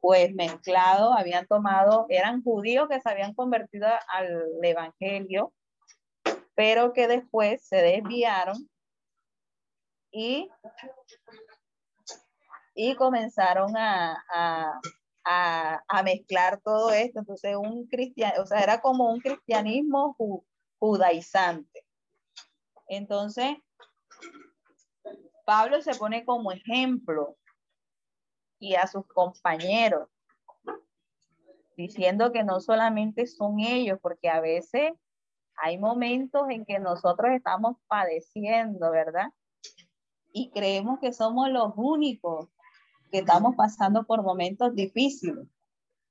pues 0.00 0.32
mezclado, 0.34 1.12
habían 1.12 1.46
tomado, 1.46 2.06
eran 2.08 2.42
judíos 2.42 2.88
que 2.88 3.00
se 3.00 3.10
habían 3.10 3.34
convertido 3.34 3.88
al 4.08 4.44
evangelio, 4.62 5.52
pero 6.54 6.92
que 6.92 7.08
después 7.08 7.66
se 7.66 7.76
desviaron 7.76 8.68
y, 10.10 10.48
y 12.74 12.94
comenzaron 12.94 13.76
a, 13.76 14.80
a, 15.28 16.02
mezclar 16.02 16.60
todo 16.62 16.90
esto. 16.90 17.20
Entonces, 17.20 17.56
un 17.56 17.86
cristiano, 17.86 18.42
o 18.42 18.46
sea, 18.46 18.60
era 18.60 18.80
como 18.80 19.12
un 19.12 19.20
cristianismo 19.20 20.16
judaizante. 20.78 21.84
Entonces, 22.88 23.56
Pablo 25.48 25.80
se 25.80 25.94
pone 25.94 26.26
como 26.26 26.52
ejemplo 26.52 27.38
y 28.58 28.74
a 28.74 28.86
sus 28.86 29.06
compañeros, 29.06 30.06
diciendo 31.74 32.32
que 32.32 32.44
no 32.44 32.60
solamente 32.60 33.26
son 33.26 33.58
ellos, 33.58 33.98
porque 34.02 34.28
a 34.28 34.42
veces 34.42 34.92
hay 35.56 35.78
momentos 35.78 36.42
en 36.50 36.66
que 36.66 36.78
nosotros 36.78 37.30
estamos 37.32 37.78
padeciendo, 37.86 38.90
¿verdad? 38.90 39.32
Y 40.34 40.50
creemos 40.50 41.00
que 41.00 41.14
somos 41.14 41.48
los 41.48 41.72
únicos 41.76 42.50
que 43.10 43.20
estamos 43.20 43.56
pasando 43.56 44.04
por 44.04 44.22
momentos 44.22 44.74
difíciles. 44.74 45.48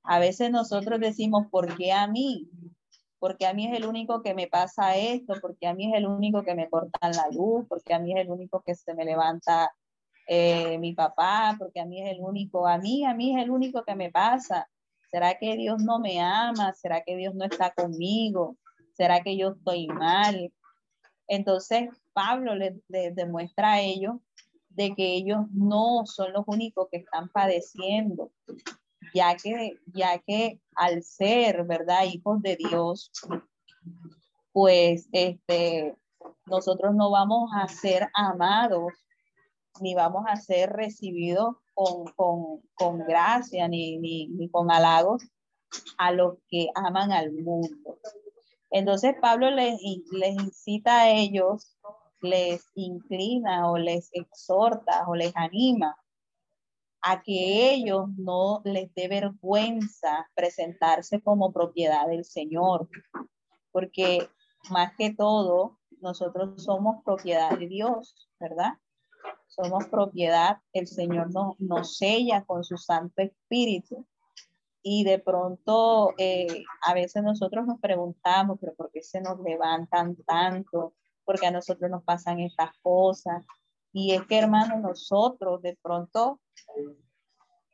A 0.02 0.18
veces 0.18 0.50
nosotros 0.50 0.98
decimos, 0.98 1.46
¿por 1.48 1.76
qué 1.76 1.92
a 1.92 2.08
mí? 2.08 2.50
Porque 3.18 3.46
a 3.46 3.54
mí 3.54 3.66
es 3.66 3.76
el 3.76 3.86
único 3.86 4.22
que 4.22 4.34
me 4.34 4.46
pasa 4.46 4.96
esto, 4.96 5.34
porque 5.40 5.66
a 5.66 5.74
mí 5.74 5.90
es 5.90 5.98
el 5.98 6.06
único 6.06 6.42
que 6.42 6.54
me 6.54 6.68
cortan 6.68 7.12
la 7.12 7.28
luz, 7.32 7.66
porque 7.68 7.94
a 7.94 7.98
mí 7.98 8.12
es 8.12 8.20
el 8.20 8.30
único 8.30 8.62
que 8.62 8.74
se 8.74 8.94
me 8.94 9.04
levanta 9.04 9.72
eh, 10.26 10.78
mi 10.78 10.92
papá, 10.92 11.56
porque 11.58 11.80
a 11.80 11.86
mí 11.86 12.00
es 12.02 12.10
el 12.10 12.20
único, 12.20 12.66
a 12.66 12.78
mí, 12.78 13.04
a 13.04 13.14
mí 13.14 13.36
es 13.36 13.42
el 13.42 13.50
único 13.50 13.82
que 13.82 13.94
me 13.94 14.10
pasa. 14.10 14.68
¿Será 15.10 15.38
que 15.38 15.56
Dios 15.56 15.82
no 15.82 15.98
me 15.98 16.20
ama? 16.20 16.72
¿Será 16.74 17.02
que 17.02 17.16
Dios 17.16 17.34
no 17.34 17.44
está 17.44 17.72
conmigo? 17.72 18.56
¿Será 18.92 19.22
que 19.22 19.36
yo 19.36 19.50
estoy 19.50 19.86
mal? 19.88 20.52
Entonces, 21.26 21.88
Pablo 22.12 22.54
les 22.54 23.14
demuestra 23.14 23.74
a 23.74 23.80
ellos 23.80 24.16
de 24.78 24.94
que 24.94 25.14
ellos 25.14 25.40
no 25.52 26.06
son 26.06 26.32
los 26.32 26.44
únicos 26.46 26.86
que 26.90 26.98
están 26.98 27.28
padeciendo, 27.30 28.30
ya 29.12 29.34
que, 29.34 29.76
ya 29.86 30.18
que 30.20 30.60
al 30.78 31.02
ser, 31.02 31.64
¿verdad?, 31.64 32.04
hijos 32.04 32.40
de 32.40 32.56
Dios, 32.56 33.10
pues 34.52 35.08
este, 35.12 35.96
nosotros 36.46 36.94
no 36.94 37.10
vamos 37.10 37.50
a 37.52 37.68
ser 37.68 38.08
amados 38.14 38.92
ni 39.80 39.94
vamos 39.94 40.24
a 40.26 40.36
ser 40.36 40.70
recibidos 40.70 41.56
con, 41.74 42.04
con, 42.14 42.62
con 42.74 42.98
gracia 43.00 43.68
ni, 43.68 43.98
ni, 43.98 44.28
ni, 44.28 44.48
con 44.48 44.70
halagos 44.70 45.22
a 45.98 46.12
los 46.12 46.38
que 46.48 46.68
aman 46.74 47.12
al 47.12 47.32
mundo. 47.32 47.98
Entonces 48.70 49.14
Pablo 49.20 49.50
les, 49.50 49.80
les 50.12 50.34
incita 50.34 51.02
a 51.02 51.10
ellos, 51.10 51.76
les 52.20 52.66
inclina 52.74 53.70
o 53.70 53.78
les 53.78 54.10
exhorta 54.12 55.04
o 55.08 55.14
les 55.14 55.36
anima 55.36 55.96
a 57.10 57.22
que 57.22 57.72
ellos 57.72 58.10
no 58.18 58.60
les 58.64 58.92
dé 58.92 59.08
vergüenza 59.08 60.28
presentarse 60.34 61.22
como 61.22 61.54
propiedad 61.54 62.06
del 62.06 62.26
Señor, 62.26 62.86
porque 63.72 64.28
más 64.68 64.94
que 64.94 65.14
todo, 65.14 65.78
nosotros 66.02 66.62
somos 66.62 67.02
propiedad 67.02 67.58
de 67.58 67.66
Dios, 67.66 68.28
¿verdad? 68.38 68.74
Somos 69.46 69.86
propiedad, 69.86 70.58
el 70.74 70.86
Señor 70.86 71.32
nos, 71.32 71.58
nos 71.58 71.96
sella 71.96 72.44
con 72.44 72.62
su 72.62 72.76
Santo 72.76 73.22
Espíritu. 73.22 74.06
Y 74.82 75.04
de 75.04 75.18
pronto, 75.18 76.12
eh, 76.18 76.62
a 76.82 76.92
veces 76.92 77.22
nosotros 77.22 77.66
nos 77.66 77.80
preguntamos, 77.80 78.58
pero 78.60 78.74
¿por 78.74 78.90
qué 78.90 79.02
se 79.02 79.22
nos 79.22 79.40
levantan 79.40 80.14
tanto? 80.26 80.92
¿Por 81.24 81.40
qué 81.40 81.46
a 81.46 81.52
nosotros 81.52 81.90
nos 81.90 82.04
pasan 82.04 82.40
estas 82.40 82.70
cosas? 82.82 83.46
Y 83.94 84.12
es 84.12 84.26
que, 84.26 84.38
hermano, 84.38 84.78
nosotros 84.78 85.62
de 85.62 85.78
pronto, 85.82 86.40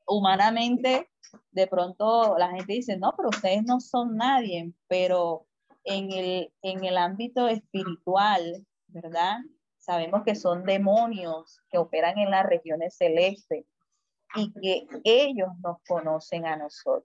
humanamente, 0.07 1.11
de 1.51 1.67
pronto 1.67 2.37
la 2.39 2.51
gente 2.51 2.75
dice, 2.75 2.97
no, 2.97 3.15
pero 3.17 3.31
ustedes 3.31 3.65
no 3.65 3.81
son 3.81 4.17
nadie, 4.17 4.73
pero 4.89 5.47
en 5.85 6.13
el, 6.13 6.53
en 6.63 6.85
el 6.85 6.97
ámbito 6.97 7.49
espiritual, 7.49 8.67
¿verdad? 8.89 9.39
Sabemos 9.79 10.23
que 10.25 10.35
son 10.35 10.65
demonios 10.65 11.61
que 11.69 11.79
operan 11.79 12.19
en 12.19 12.31
las 12.31 12.47
regiones 12.47 12.97
celestes 12.97 13.67
y 14.37 14.53
que 14.53 14.87
ellos 15.05 15.49
nos 15.63 15.79
conocen 15.87 16.47
a 16.47 16.57
nosotros. 16.57 17.05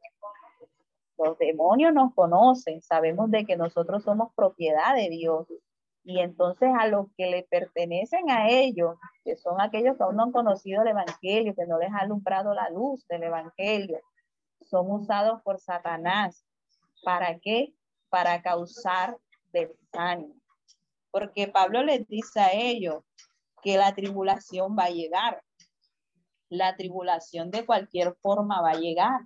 Los 1.18 1.38
demonios 1.38 1.94
nos 1.94 2.14
conocen, 2.14 2.82
sabemos 2.82 3.30
de 3.30 3.46
que 3.46 3.58
nosotros 3.58 4.04
somos 4.04 4.34
propiedad 4.34 4.96
de 4.96 5.10
Dios 5.10 5.48
y 6.04 6.20
entonces 6.20 6.70
a 6.78 6.88
los 6.88 7.08
que 7.18 7.28
le 7.28 7.44
pertenecen 7.44 8.30
a 8.30 8.50
ellos, 8.50 8.96
que 9.24 9.36
son 9.36 9.62
aquellos 9.62 9.98
que 9.98 10.04
aún 10.04 10.16
no 10.16 10.24
han 10.24 10.32
conocido 10.32 10.82
el 10.82 10.90
Evangelio, 10.90 11.56
que 11.56 11.68
no 11.68 11.78
les 11.78 11.92
ha 11.92 12.00
alumbrado 12.00 12.54
la 12.54 12.70
luz 12.70 13.06
del 13.08 13.24
Evangelio, 13.24 14.00
son 14.62 14.90
usados 14.92 15.42
por 15.44 15.60
Satanás. 15.60 16.46
¿Para 17.04 17.40
qué? 17.40 17.74
Para 18.10 18.42
causar 18.42 19.18
desánimo. 19.52 20.36
Porque 21.12 21.48
Pablo 21.48 21.84
les 21.84 22.08
dice 22.08 22.40
a 22.40 22.54
ellos 22.54 23.04
que 23.62 23.78
la 23.78 23.94
tribulación 23.94 24.76
va 24.78 24.86
a 24.86 24.92
llegar. 24.92 25.44
La 26.50 26.76
tribulación 26.76 27.52
de 27.52 27.66
cualquier 27.66 28.16
forma 28.22 28.62
va 28.62 28.72
a 28.72 28.80
llegar. 28.80 29.22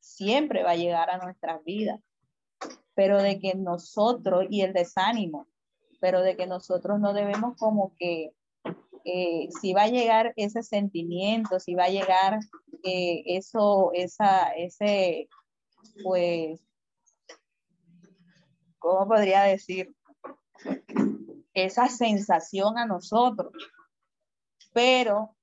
Siempre 0.00 0.62
va 0.62 0.72
a 0.72 0.76
llegar 0.76 1.10
a 1.10 1.18
nuestras 1.18 1.62
vidas. 1.64 2.00
Pero 2.94 3.20
de 3.20 3.38
que 3.40 3.54
nosotros, 3.54 4.46
y 4.50 4.62
el 4.62 4.72
desánimo, 4.72 5.48
pero 6.04 6.20
de 6.20 6.36
que 6.36 6.46
nosotros 6.46 7.00
no 7.00 7.14
debemos 7.14 7.56
como 7.56 7.96
que 7.96 8.34
eh, 9.06 9.48
si 9.58 9.72
va 9.72 9.84
a 9.84 9.88
llegar 9.88 10.34
ese 10.36 10.62
sentimiento, 10.62 11.58
si 11.58 11.74
va 11.74 11.84
a 11.84 11.88
llegar 11.88 12.40
eh, 12.82 13.22
eso, 13.24 13.90
esa, 13.94 14.48
ese, 14.50 15.30
pues, 16.02 16.60
¿cómo 18.78 19.08
podría 19.08 19.44
decir? 19.44 19.96
esa 21.54 21.88
sensación 21.88 22.76
a 22.76 22.84
nosotros. 22.84 23.54
Pero 24.74 25.34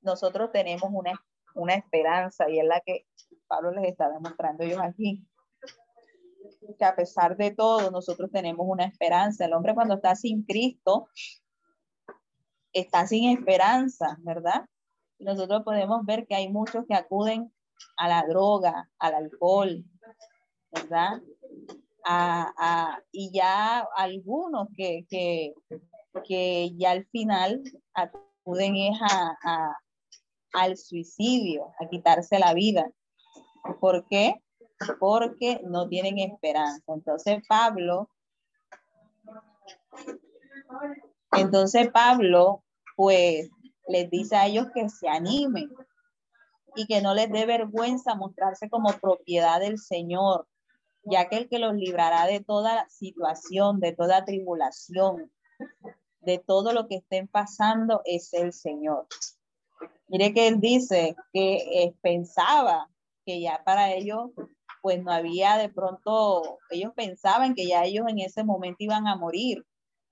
nosotros 0.00 0.50
tenemos 0.50 0.90
una, 0.92 1.12
una 1.54 1.74
esperanza 1.74 2.50
y 2.50 2.58
es 2.58 2.66
la 2.66 2.80
que 2.80 3.06
Pablo 3.46 3.70
les 3.70 3.84
está 3.84 4.10
demostrando 4.10 4.64
ellos 4.64 4.80
aquí. 4.82 5.24
Que 6.78 6.84
a 6.84 6.94
pesar 6.94 7.36
de 7.36 7.50
todo, 7.50 7.90
nosotros 7.90 8.30
tenemos 8.30 8.66
una 8.68 8.84
esperanza. 8.84 9.44
El 9.44 9.54
hombre 9.54 9.74
cuando 9.74 9.94
está 9.94 10.14
sin 10.14 10.42
Cristo, 10.44 11.08
está 12.72 13.06
sin 13.06 13.36
esperanza, 13.36 14.16
¿verdad? 14.20 14.66
Nosotros 15.18 15.62
podemos 15.64 16.04
ver 16.04 16.26
que 16.26 16.34
hay 16.34 16.48
muchos 16.48 16.84
que 16.86 16.94
acuden 16.94 17.52
a 17.96 18.08
la 18.08 18.24
droga, 18.26 18.88
al 18.98 19.14
alcohol, 19.14 19.84
¿verdad? 20.70 21.20
y 23.12 23.30
ya 23.32 23.86
algunos 23.96 24.68
que, 24.74 25.04
que, 25.10 25.52
que, 26.24 26.70
ya 26.76 26.92
al 26.92 27.04
final 27.06 27.62
acuden 27.92 28.76
es 28.76 28.98
a, 29.02 29.76
al 30.54 30.76
suicidio, 30.76 31.74
a 31.80 31.88
quitarse 31.88 32.38
la 32.38 32.54
vida. 32.54 32.90
¿Por 33.80 34.06
qué? 34.08 34.42
Porque 34.98 35.60
no 35.64 35.88
tienen 35.88 36.18
esperanza. 36.18 36.92
Entonces 36.92 37.42
Pablo, 37.48 38.08
entonces 41.32 41.90
Pablo, 41.90 42.62
pues 42.96 43.50
les 43.88 44.10
dice 44.10 44.36
a 44.36 44.46
ellos 44.46 44.66
que 44.74 44.88
se 44.88 45.08
animen 45.08 45.70
y 46.76 46.86
que 46.86 47.00
no 47.00 47.14
les 47.14 47.30
dé 47.30 47.46
vergüenza 47.46 48.14
mostrarse 48.14 48.68
como 48.68 48.92
propiedad 49.00 49.60
del 49.60 49.78
Señor, 49.78 50.46
ya 51.02 51.28
que 51.28 51.38
el 51.38 51.48
que 51.48 51.58
los 51.58 51.74
librará 51.74 52.26
de 52.26 52.40
toda 52.40 52.88
situación, 52.88 53.80
de 53.80 53.92
toda 53.92 54.24
tribulación, 54.24 55.32
de 56.20 56.38
todo 56.38 56.72
lo 56.72 56.86
que 56.86 56.96
estén 56.96 57.26
pasando 57.26 58.02
es 58.04 58.32
el 58.34 58.52
Señor. 58.52 59.06
Mire 60.08 60.32
que 60.32 60.48
él 60.48 60.60
dice 60.60 61.16
que 61.32 61.94
pensaba 62.00 62.88
que 63.24 63.40
ya 63.40 63.62
para 63.64 63.92
ellos, 63.92 64.30
pues 64.82 65.02
no 65.02 65.12
había 65.12 65.56
de 65.56 65.68
pronto, 65.68 66.58
ellos 66.70 66.92
pensaban 66.94 67.54
que 67.54 67.66
ya 67.66 67.84
ellos 67.84 68.06
en 68.08 68.18
ese 68.20 68.44
momento 68.44 68.78
iban 68.80 69.06
a 69.06 69.16
morir, 69.16 69.64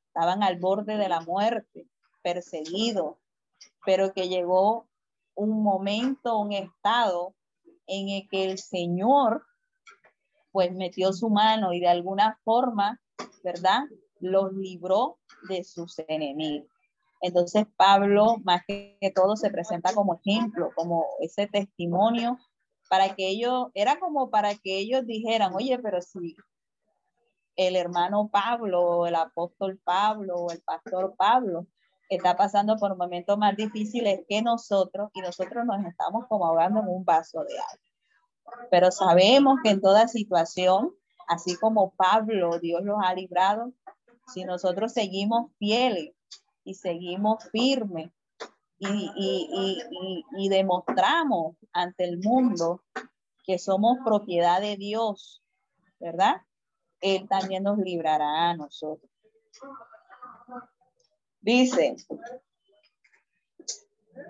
estaban 0.09 0.43
al 0.43 0.59
borde 0.59 0.97
de 0.97 1.09
la 1.09 1.21
muerte, 1.21 1.87
perseguidos, 2.23 3.17
pero 3.85 4.13
que 4.13 4.29
llegó 4.29 4.89
un 5.35 5.63
momento, 5.63 6.39
un 6.39 6.53
estado 6.53 7.35
en 7.87 8.09
el 8.09 8.29
que 8.29 8.45
el 8.45 8.59
Señor 8.59 9.45
pues 10.51 10.73
metió 10.73 11.13
su 11.13 11.29
mano 11.29 11.73
y 11.73 11.81
de 11.81 11.89
alguna 11.89 12.41
forma, 12.43 12.99
¿verdad? 13.45 13.83
Los 14.21 14.55
libró 14.55 15.19
de 15.49 15.63
sus 15.63 15.99
enemigos. 16.09 16.69
Entonces 17.21 17.67
Pablo, 17.77 18.39
más 18.45 18.63
que 18.67 18.99
todo, 19.15 19.37
se 19.37 19.51
presenta 19.51 19.95
como 19.95 20.15
ejemplo, 20.15 20.71
como 20.75 21.05
ese 21.21 21.47
testimonio 21.47 22.39
para 22.89 23.15
que 23.15 23.29
ellos, 23.29 23.69
era 23.75 23.99
como 23.99 24.31
para 24.31 24.55
que 24.55 24.79
ellos 24.79 25.07
dijeran, 25.07 25.55
oye, 25.55 25.79
pero 25.79 26.01
si 26.01 26.37
el 27.57 27.77
hermano 27.77 28.29
Pablo, 28.29 29.07
el 29.07 29.15
apóstol 29.15 29.81
Pablo, 29.83 30.37
o 30.37 30.51
el 30.51 30.61
pastor 30.63 31.15
Pablo, 31.17 31.67
está 32.09 32.37
pasando 32.37 32.77
por 32.77 32.97
momentos 32.97 33.37
más 33.39 33.57
difíciles 33.57 34.21
que 34.29 34.43
nosotros 34.43 35.11
y 35.15 35.21
nosotros 35.21 35.65
nos 35.65 35.85
estamos 35.85 36.27
como 36.29 36.47
ahogando 36.47 36.81
en 36.81 36.89
un 36.89 37.05
vaso 37.05 37.43
de 37.45 37.59
agua. 37.59 38.69
Pero 38.71 38.91
sabemos 38.91 39.59
que 39.63 39.71
en 39.71 39.81
toda 39.81 40.07
situación, 40.07 40.95
así 41.27 41.57
como 41.57 41.91
Pablo, 41.93 42.59
Dios 42.61 42.83
los 42.85 42.99
ha 43.03 43.15
librado, 43.15 43.73
si 44.33 44.45
nosotros 44.45 44.93
seguimos 44.93 45.51
fieles 45.59 46.13
y 46.65 46.75
seguimos 46.75 47.45
firmes 47.51 48.11
y, 48.79 49.11
y, 49.17 49.83
y, 49.91 50.25
y, 50.37 50.49
demostramos 50.49 51.57
ante 51.73 52.05
el 52.05 52.19
mundo 52.19 52.83
que 53.45 53.59
somos 53.59 53.99
propiedad 54.05 54.61
de 54.61 54.77
Dios, 54.77 55.43
¿verdad? 55.99 56.43
Él 57.01 57.27
también 57.29 57.63
nos 57.63 57.79
librará 57.79 58.51
a 58.51 58.57
nosotros. 58.57 59.11
Dice, 61.41 61.97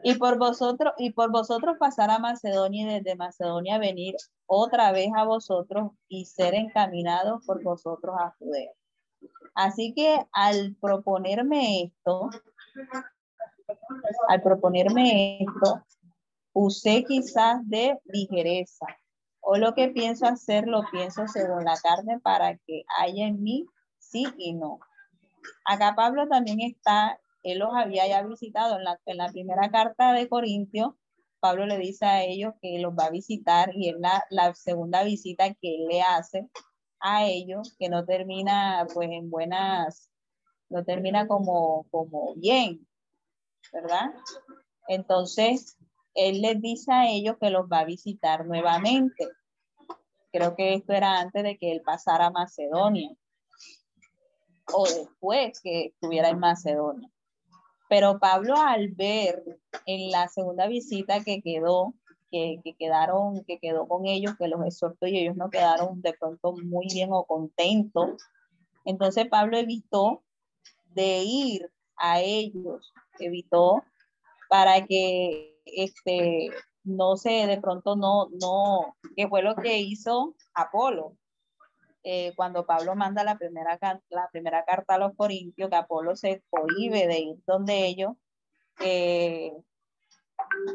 Y 0.03 0.15
por 0.17 0.39
vosotros, 0.39 0.93
y 0.99 1.13
por 1.13 1.31
vosotros 1.31 1.77
pasar 1.79 2.11
a 2.11 2.19
Macedonia 2.19 2.83
y 2.83 2.95
desde 3.01 3.17
Macedonia 3.17 3.79
venir 3.79 4.15
otra 4.47 4.93
vez 4.93 5.11
a 5.17 5.25
vosotros 5.25 5.93
y 6.09 6.27
ser 6.27 6.55
encaminados 6.55 7.45
por 7.47 7.63
vosotros 7.63 8.15
a 8.21 8.35
Judea. 8.39 8.71
Así 9.55 9.95
que 9.95 10.19
al 10.33 10.77
proponerme 10.81 11.85
esto, 11.85 12.29
al 14.29 14.43
proponerme 14.43 15.39
esto, 15.41 15.85
usé 16.53 17.05
quizás 17.05 17.59
de 17.69 17.99
ligereza, 18.05 18.87
o 19.41 19.57
lo 19.57 19.75
que 19.75 19.89
pienso 19.89 20.27
hacer 20.27 20.67
lo 20.67 20.83
pienso 20.91 21.29
según 21.29 21.65
la 21.65 21.77
carne 21.77 22.19
para 22.21 22.57
que 22.67 22.85
haya 22.99 23.27
en 23.27 23.43
mí 23.43 23.67
sí 23.99 24.27
y 24.37 24.55
no. 24.55 24.81
Acá 25.65 25.95
Pablo 25.95 26.27
también 26.29 26.61
está, 26.61 27.21
él 27.43 27.61
los 27.61 27.71
había 27.75 28.09
ya 28.09 28.23
visitado. 28.23 28.79
En 29.07 29.17
la, 29.17 29.29
primera 29.29 29.71
carta 29.71 30.13
de 30.13 30.29
Corintios, 30.29 30.95
Pablo 31.41 31.67
le 31.67 31.79
dice 31.79 32.07
a 32.07 32.25
ellos 32.25 32.55
que 32.61 32.79
los 32.79 32.95
va 32.95 33.07
a 33.07 33.11
visitar 33.11 33.71
y 33.75 33.91
es 33.91 33.97
la, 33.99 34.25
la 34.31 34.55
segunda 34.55 35.05
visita 35.05 35.55
que 35.55 35.77
él 35.77 35.87
le 35.89 36.03
hace 36.03 36.49
a 36.99 37.27
ellos, 37.27 37.77
que 37.79 37.89
no 37.89 38.05
termina 38.05 38.87
pues 38.93 39.11
en 39.13 39.31
buenas, 39.31 40.11
no 40.69 40.85
termina 40.85 41.29
como, 41.29 41.87
como 41.91 42.35
bien, 42.37 42.87
¿verdad? 43.73 44.13
Entonces, 44.89 45.77
él 46.15 46.41
les 46.43 46.61
dice 46.61 46.93
a 46.93 47.09
ellos 47.09 47.37
que 47.41 47.51
los 47.51 47.67
va 47.67 47.81
a 47.81 47.85
visitar 47.85 48.47
nuevamente. 48.47 49.29
Creo 50.33 50.55
que 50.55 50.75
esto 50.75 50.93
era 50.93 51.21
antes 51.21 51.43
de 51.43 51.59
que 51.59 51.73
él 51.73 51.83
pasara 51.83 52.27
a 52.27 52.31
Macedonia 52.31 53.11
o 54.73 54.85
después 54.85 55.61
que 55.61 55.87
estuviera 55.87 56.29
en 56.29 56.39
Macedonia. 56.39 57.11
Pero 57.89 58.19
Pablo 58.19 58.57
al 58.57 58.89
ver 58.89 59.43
en 59.87 60.11
la 60.11 60.29
segunda 60.29 60.67
visita 60.67 61.23
que 61.23 61.41
quedó, 61.41 61.95
que, 62.31 62.61
que, 62.65 62.75
quedaron, 62.75 63.45
que 63.45 63.59
quedó 63.59 63.87
con 63.87 64.07
ellos, 64.07 64.35
que 64.37 64.49
los 64.49 64.65
exhortó 64.67 65.07
y 65.07 65.19
ellos 65.19 65.37
no 65.37 65.51
quedaron 65.51 66.03
de 66.03 66.15
pronto 66.15 66.53
muy 66.65 66.89
bien 66.93 67.11
o 67.13 67.25
contentos, 67.25 68.17
entonces 68.87 69.27
Pablo 69.29 69.59
evitó 69.59 70.23
de 70.95 71.23
ir 71.25 71.71
a 71.97 72.21
ellos, 72.21 72.93
evitó 73.21 73.83
para 74.49 74.85
que 74.87 75.61
este, 75.65 76.51
no 76.85 77.17
se, 77.17 77.47
de 77.47 77.61
pronto 77.61 77.97
no, 77.97 78.29
no, 78.41 78.97
que 79.17 79.29
fue 79.29 79.43
lo 79.43 79.57
que 79.57 79.79
hizo 79.79 80.35
Apolo. 80.55 81.17
Eh, 82.05 82.33
cuando 82.37 82.65
Pablo 82.65 82.95
manda 82.95 83.25
la 83.25 83.37
primera, 83.37 83.79
la 84.11 84.29
primera 84.31 84.65
carta 84.65 84.95
a 84.95 84.99
los 84.99 85.17
Corintios, 85.17 85.69
que 85.69 85.77
Apolo 85.77 86.15
se 86.15 86.43
prohíbe 86.51 87.09
de 87.09 87.19
ir 87.19 87.37
donde 87.47 87.85
ellos, 87.85 88.13
eh, 88.81 89.53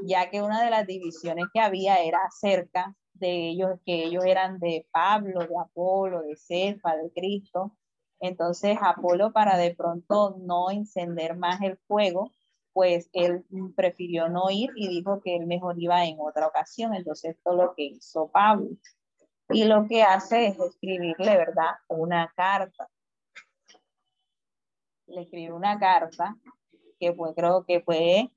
ya 0.03 0.29
que 0.29 0.41
una 0.41 0.61
de 0.61 0.69
las 0.69 0.85
divisiones 0.85 1.45
que 1.53 1.61
había 1.61 2.03
era 2.03 2.19
acerca 2.25 2.95
de 3.13 3.49
ellos, 3.49 3.79
que 3.85 4.03
ellos 4.03 4.25
eran 4.25 4.59
de 4.59 4.85
Pablo, 4.91 5.39
de 5.39 5.55
Apolo, 5.57 6.21
de 6.21 6.35
Cefa, 6.35 6.97
de 6.97 7.11
Cristo. 7.13 7.77
Entonces 8.21 8.77
Apolo, 8.81 9.33
para 9.33 9.57
de 9.57 9.75
pronto 9.75 10.37
no 10.39 10.71
encender 10.71 11.35
más 11.35 11.61
el 11.61 11.77
fuego, 11.87 12.31
pues 12.71 13.09
él 13.11 13.43
prefirió 13.75 14.29
no 14.29 14.49
ir 14.49 14.69
y 14.75 14.87
dijo 14.87 15.21
que 15.21 15.35
él 15.35 15.47
mejor 15.47 15.75
iba 15.77 16.05
en 16.05 16.17
otra 16.19 16.47
ocasión. 16.47 16.93
Entonces 16.93 17.35
esto 17.35 17.51
es 17.51 17.57
lo 17.57 17.73
que 17.75 17.83
hizo 17.83 18.29
Pablo. 18.31 18.69
Y 19.49 19.65
lo 19.65 19.87
que 19.87 20.03
hace 20.03 20.47
es 20.47 20.59
escribirle, 20.59 21.35
¿verdad? 21.35 21.71
Una 21.89 22.31
carta. 22.35 22.87
Le 25.07 25.23
escribe 25.23 25.51
una 25.51 25.77
carta 25.77 26.37
que 26.99 27.13
fue, 27.13 27.33
creo 27.33 27.65
que 27.65 27.81
fue, 27.81 28.31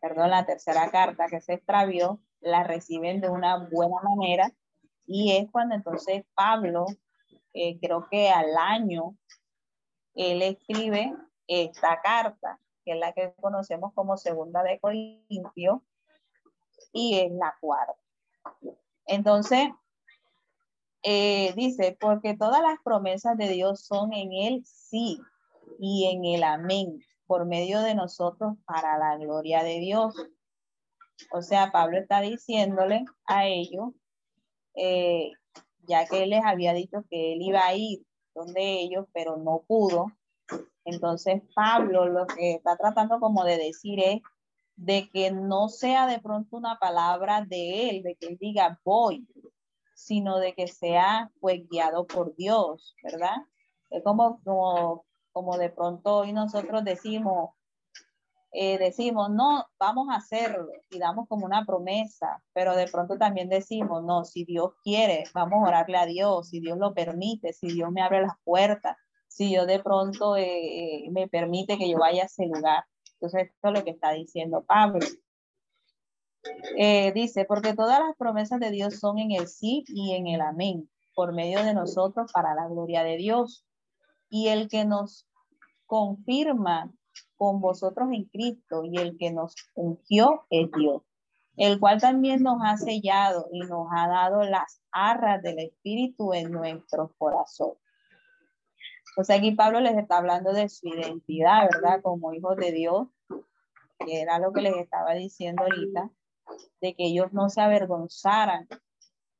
perdón, 0.00 0.30
la 0.30 0.46
tercera 0.46 0.90
carta 0.90 1.26
que 1.26 1.40
se 1.40 1.54
extravió, 1.54 2.20
la 2.40 2.62
reciben 2.62 3.20
de 3.20 3.30
una 3.30 3.68
buena 3.68 3.96
manera 4.02 4.52
y 5.06 5.32
es 5.32 5.50
cuando 5.50 5.74
entonces 5.74 6.24
Pablo, 6.34 6.86
eh, 7.54 7.78
creo 7.80 8.06
que 8.10 8.28
al 8.28 8.56
año, 8.56 9.16
él 10.14 10.42
escribe 10.42 11.12
esta 11.46 12.00
carta 12.02 12.60
que 12.84 12.92
es 12.92 12.98
la 12.98 13.12
que 13.12 13.34
conocemos 13.40 13.92
como 13.94 14.16
segunda 14.16 14.62
de 14.62 14.78
Corintio, 14.78 15.82
y 16.92 17.18
es 17.18 17.32
la 17.32 17.56
cuarta. 17.60 17.98
Entonces, 19.06 19.68
eh, 21.02 21.52
dice, 21.56 21.96
porque 21.98 22.36
todas 22.36 22.62
las 22.62 22.78
promesas 22.82 23.36
de 23.36 23.48
Dios 23.48 23.84
son 23.84 24.12
en 24.12 24.32
el 24.32 24.64
sí 24.64 25.18
y 25.78 26.10
en 26.10 26.24
el 26.24 26.44
amén, 26.44 27.00
por 27.26 27.46
medio 27.46 27.80
de 27.80 27.94
nosotros 27.94 28.54
para 28.66 28.98
la 28.98 29.16
gloria 29.16 29.62
de 29.62 29.80
Dios. 29.80 30.14
O 31.32 31.42
sea, 31.42 31.72
Pablo 31.72 31.98
está 31.98 32.20
diciéndole 32.20 33.04
a 33.26 33.46
ellos, 33.46 33.90
eh, 34.74 35.32
ya 35.86 36.06
que 36.06 36.24
él 36.24 36.30
les 36.30 36.44
había 36.44 36.72
dicho 36.72 37.04
que 37.10 37.34
él 37.34 37.42
iba 37.42 37.64
a 37.64 37.74
ir 37.74 38.04
donde 38.34 38.80
ellos, 38.80 39.06
pero 39.12 39.36
no 39.36 39.62
pudo, 39.66 40.06
entonces, 40.84 41.42
Pablo 41.54 42.06
lo 42.06 42.26
que 42.26 42.52
está 42.54 42.76
tratando 42.76 43.18
como 43.18 43.44
de 43.44 43.56
decir 43.56 44.00
es 44.00 44.20
de 44.76 45.08
que 45.10 45.30
no 45.30 45.68
sea 45.68 46.06
de 46.06 46.20
pronto 46.20 46.56
una 46.56 46.78
palabra 46.78 47.44
de 47.44 47.88
él, 47.88 48.02
de 48.02 48.16
que 48.16 48.26
él 48.26 48.38
diga 48.38 48.80
voy, 48.84 49.26
sino 49.94 50.38
de 50.38 50.54
que 50.54 50.68
sea 50.68 51.30
pues 51.40 51.66
guiado 51.68 52.06
por 52.06 52.34
Dios, 52.36 52.94
¿verdad? 53.02 53.36
Es 53.90 54.02
como, 54.02 54.40
como, 54.44 55.06
como 55.32 55.56
de 55.56 55.70
pronto 55.70 56.18
hoy 56.18 56.32
nosotros 56.32 56.84
decimos, 56.84 57.50
eh, 58.56 58.78
decimos, 58.78 59.30
no, 59.30 59.66
vamos 59.80 60.06
a 60.10 60.14
hacerlo 60.14 60.68
y 60.88 61.00
damos 61.00 61.26
como 61.26 61.44
una 61.44 61.66
promesa, 61.66 62.40
pero 62.52 62.76
de 62.76 62.86
pronto 62.86 63.18
también 63.18 63.48
decimos, 63.48 64.04
no, 64.04 64.24
si 64.24 64.44
Dios 64.44 64.74
quiere, 64.84 65.24
vamos 65.34 65.64
a 65.64 65.68
orarle 65.68 65.98
a 65.98 66.06
Dios, 66.06 66.50
si 66.50 66.60
Dios 66.60 66.78
lo 66.78 66.94
permite, 66.94 67.52
si 67.52 67.66
Dios 67.66 67.90
me 67.90 68.00
abre 68.00 68.22
las 68.22 68.34
puertas, 68.44 68.96
si 69.26 69.52
yo 69.52 69.66
de 69.66 69.82
pronto 69.82 70.36
eh, 70.36 71.08
me 71.10 71.26
permite 71.26 71.76
que 71.76 71.90
yo 71.90 71.98
vaya 71.98 72.22
a 72.22 72.26
ese 72.26 72.46
lugar. 72.46 72.84
Entonces, 73.14 73.50
esto 73.50 73.68
es 73.68 73.74
lo 73.74 73.82
que 73.82 73.90
está 73.90 74.12
diciendo 74.12 74.62
Pablo. 74.64 75.04
Eh, 76.78 77.10
dice, 77.12 77.46
porque 77.46 77.74
todas 77.74 77.98
las 77.98 78.14
promesas 78.16 78.60
de 78.60 78.70
Dios 78.70 79.00
son 79.00 79.18
en 79.18 79.32
el 79.32 79.48
sí 79.48 79.82
y 79.88 80.14
en 80.14 80.28
el 80.28 80.40
amén, 80.40 80.88
por 81.16 81.32
medio 81.32 81.64
de 81.64 81.74
nosotros 81.74 82.30
para 82.32 82.54
la 82.54 82.68
gloria 82.68 83.02
de 83.02 83.16
Dios. 83.16 83.66
Y 84.28 84.46
el 84.46 84.68
que 84.68 84.84
nos 84.84 85.26
confirma 85.86 86.92
con 87.36 87.60
vosotros 87.60 88.08
en 88.12 88.24
Cristo 88.24 88.84
y 88.84 88.98
el 88.98 89.16
que 89.18 89.32
nos 89.32 89.54
ungió 89.74 90.46
es 90.50 90.70
Dios, 90.72 91.02
el 91.56 91.78
cual 91.80 92.00
también 92.00 92.42
nos 92.42 92.58
ha 92.64 92.76
sellado 92.76 93.48
y 93.52 93.60
nos 93.60 93.88
ha 93.92 94.08
dado 94.08 94.42
las 94.44 94.80
arras 94.92 95.42
del 95.42 95.58
Espíritu 95.58 96.32
en 96.32 96.50
nuestro 96.50 97.12
corazón. 97.18 97.72
O 99.16 99.24
sea, 99.24 99.36
aquí 99.36 99.52
Pablo 99.52 99.80
les 99.80 99.96
está 99.96 100.18
hablando 100.18 100.52
de 100.52 100.68
su 100.68 100.88
identidad, 100.88 101.68
¿verdad? 101.72 102.00
Como 102.02 102.32
hijos 102.32 102.56
de 102.56 102.72
Dios, 102.72 103.08
que 103.98 104.20
era 104.20 104.38
lo 104.38 104.52
que 104.52 104.62
les 104.62 104.76
estaba 104.76 105.14
diciendo 105.14 105.62
ahorita, 105.62 106.10
de 106.80 106.94
que 106.94 107.06
ellos 107.06 107.32
no 107.32 107.48
se 107.48 107.60
avergonzaran 107.60 108.68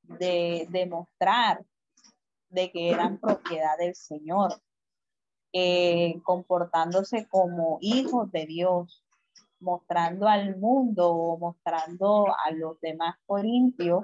de 0.02 0.66
demostrar 0.70 1.64
de 2.48 2.70
que 2.70 2.90
eran 2.90 3.18
propiedad 3.18 3.76
del 3.78 3.94
Señor, 3.96 4.54
eh, 5.56 6.20
comportándose 6.24 7.28
como 7.28 7.78
hijos 7.80 8.32
de 8.32 8.44
Dios, 8.44 9.04
mostrando 9.60 10.26
al 10.26 10.56
mundo 10.56 11.14
o 11.14 11.38
mostrando 11.38 12.26
a 12.44 12.50
los 12.50 12.80
demás 12.80 13.14
corintios 13.24 14.02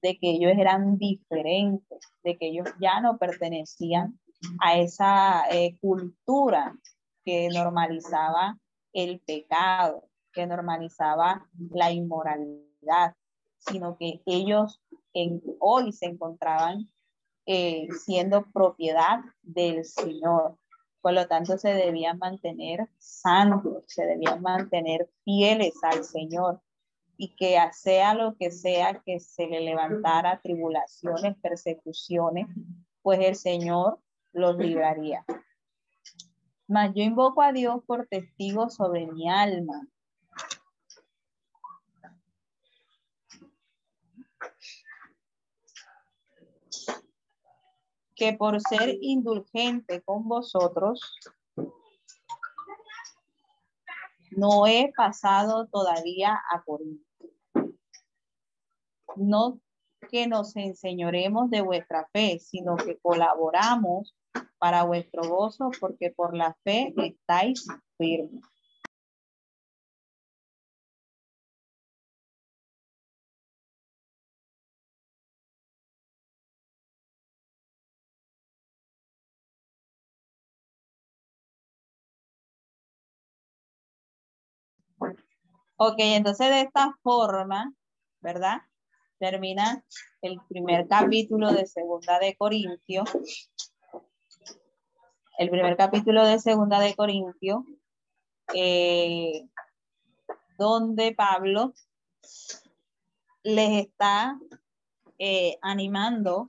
de 0.00 0.18
que 0.18 0.30
ellos 0.30 0.52
eran 0.56 0.96
diferentes, 0.96 2.00
de 2.24 2.38
que 2.38 2.48
ellos 2.48 2.68
ya 2.80 3.02
no 3.02 3.18
pertenecían 3.18 4.18
a 4.60 4.78
esa 4.78 5.44
eh, 5.50 5.76
cultura 5.78 6.74
que 7.22 7.50
normalizaba 7.50 8.58
el 8.94 9.20
pecado, 9.20 10.08
que 10.32 10.46
normalizaba 10.46 11.46
la 11.70 11.92
inmoralidad, 11.92 13.14
sino 13.58 13.98
que 13.98 14.22
ellos 14.24 14.80
hoy 15.58 15.92
se 15.92 16.06
encontraban 16.06 16.88
eh, 17.44 17.88
siendo 18.04 18.46
propiedad 18.52 19.20
del 19.42 19.84
Señor. 19.84 20.56
Por 21.00 21.12
lo 21.12 21.26
tanto, 21.28 21.58
se 21.58 21.72
debían 21.74 22.18
mantener 22.18 22.88
santos, 22.98 23.84
se 23.86 24.04
debían 24.04 24.42
mantener 24.42 25.08
fieles 25.24 25.74
al 25.82 26.04
Señor 26.04 26.60
y 27.16 27.34
que 27.34 27.58
sea 27.72 28.14
lo 28.14 28.36
que 28.36 28.50
sea 28.50 29.02
que 29.04 29.18
se 29.20 29.46
le 29.46 29.60
levantara 29.60 30.40
tribulaciones, 30.40 31.36
persecuciones, 31.38 32.46
pues 33.02 33.20
el 33.20 33.34
Señor 33.34 34.00
los 34.32 34.56
libraría. 34.56 35.24
Mas 36.68 36.92
yo 36.94 37.02
invoco 37.02 37.42
a 37.42 37.52
Dios 37.52 37.82
por 37.86 38.06
testigo 38.06 38.68
sobre 38.70 39.06
mi 39.06 39.28
alma. 39.28 39.88
Que 48.18 48.32
por 48.32 48.60
ser 48.60 48.98
indulgente 49.00 50.02
con 50.02 50.28
vosotros, 50.28 51.00
no 54.32 54.66
he 54.66 54.92
pasado 54.96 55.68
todavía 55.68 56.38
a 56.50 56.62
Corinto. 56.62 57.04
No 59.16 59.60
que 60.10 60.26
nos 60.26 60.56
enseñoremos 60.56 61.50
de 61.50 61.60
vuestra 61.60 62.08
fe, 62.12 62.38
sino 62.38 62.76
que 62.76 62.98
colaboramos 62.98 64.16
para 64.58 64.84
vuestro 64.84 65.28
gozo, 65.28 65.70
porque 65.80 66.10
por 66.10 66.36
la 66.36 66.56
fe 66.64 66.94
estáis 66.96 67.66
firmes. 67.96 68.42
Ok, 85.80 85.94
entonces 85.98 86.50
de 86.50 86.62
esta 86.62 86.92
forma, 87.04 87.72
¿verdad? 88.20 88.62
Termina 89.20 89.84
el 90.22 90.40
primer 90.48 90.88
capítulo 90.88 91.52
de 91.52 91.66
Segunda 91.66 92.18
de 92.18 92.34
Corintios. 92.36 93.08
El 95.38 95.50
primer 95.50 95.76
capítulo 95.76 96.26
de 96.26 96.40
Segunda 96.40 96.80
de 96.80 96.96
Corintios, 96.96 97.62
eh, 98.54 99.48
donde 100.58 101.14
Pablo 101.14 101.74
les 103.44 103.86
está 103.86 104.36
eh, 105.16 105.58
animando 105.62 106.48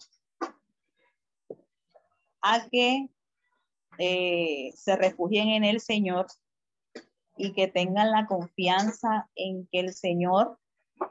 a 2.42 2.68
que 2.68 3.10
eh, 4.00 4.72
se 4.74 4.96
refugien 4.96 5.50
en 5.50 5.66
el 5.66 5.80
Señor 5.80 6.26
y 7.40 7.54
que 7.54 7.68
tengan 7.70 8.12
la 8.12 8.28
confianza 8.28 9.30
en 9.34 9.66
que 9.72 9.80
el 9.80 9.94
Señor 9.94 10.60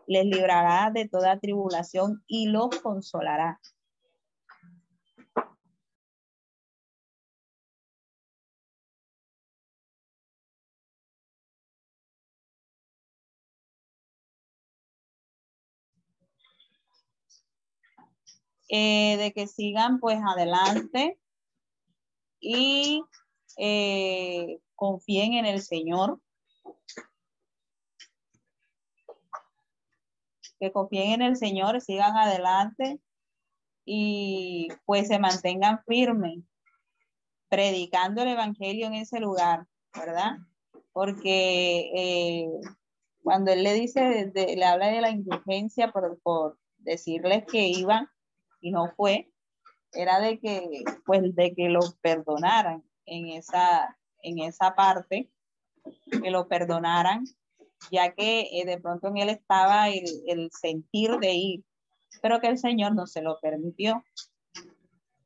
les 0.07 0.27
librará 0.27 0.91
de 0.93 1.09
toda 1.09 1.41
tribulación 1.41 2.23
y 2.27 2.49
los 2.49 2.69
consolará. 2.83 3.59
Eh, 18.71 19.17
de 19.17 19.33
que 19.33 19.47
sigan 19.47 19.99
pues 19.99 20.19
adelante 20.23 21.19
y 22.39 23.03
eh, 23.59 24.61
confíen 24.77 25.35
en 25.35 25.45
el 25.45 25.61
Señor, 25.61 26.21
que 30.61 30.73
confíen 30.73 31.11
en 31.11 31.23
el 31.23 31.37
Señor, 31.37 31.81
sigan 31.81 32.17
adelante 32.17 33.01
y 33.85 34.69
pues 34.87 35.09
se 35.09 35.19
mantengan 35.19 35.83
firmes, 35.87 36.45
predicando 37.49 38.23
el 38.23 38.29
Evangelio 38.29 38.87
en 38.87 38.95
ese 38.95 39.19
lugar, 39.19 39.67
¿verdad? 39.95 40.39
Porque 40.93 41.91
eh, 41.95 42.49
cuando 43.23 43.51
él 43.51 43.65
le 43.65 43.75
dice, 43.75 44.33
le 44.35 44.65
habla 44.65 44.89
de 44.89 45.01
la 45.01 45.11
indulgencia 45.11 45.91
por, 45.91 46.21
por 46.23 46.59
decirles 46.79 47.45
que 47.47 47.69
iban 47.69 48.09
y 48.61 48.71
no 48.71 48.93
fue, 48.97 49.33
era 49.93 50.21
de 50.21 50.39
que, 50.39 50.85
pues, 51.07 51.35
de 51.35 51.55
que 51.55 51.69
los 51.69 51.97
perdonaran 51.97 52.88
en 53.09 53.29
esa, 53.29 53.97
en 54.23 54.39
esa 54.41 54.75
parte, 54.75 55.31
que 56.11 56.31
lo 56.31 56.49
perdonaran, 56.49 57.25
ya 57.91 58.13
que 58.13 58.49
eh, 58.53 58.65
de 58.67 58.79
pronto 58.79 59.09
en 59.09 59.19
él 59.19 59.29
estaba 59.29 59.89
el, 59.89 60.05
el 60.27 60.51
sentir 60.53 61.19
de 61.19 61.33
ir, 61.33 61.65
pero 62.23 62.41
que 62.41 62.49
el 62.49 62.59
Señor 62.59 62.95
no 62.95 63.07
se 63.07 63.23
lo 63.23 63.39
permitió. 63.41 64.03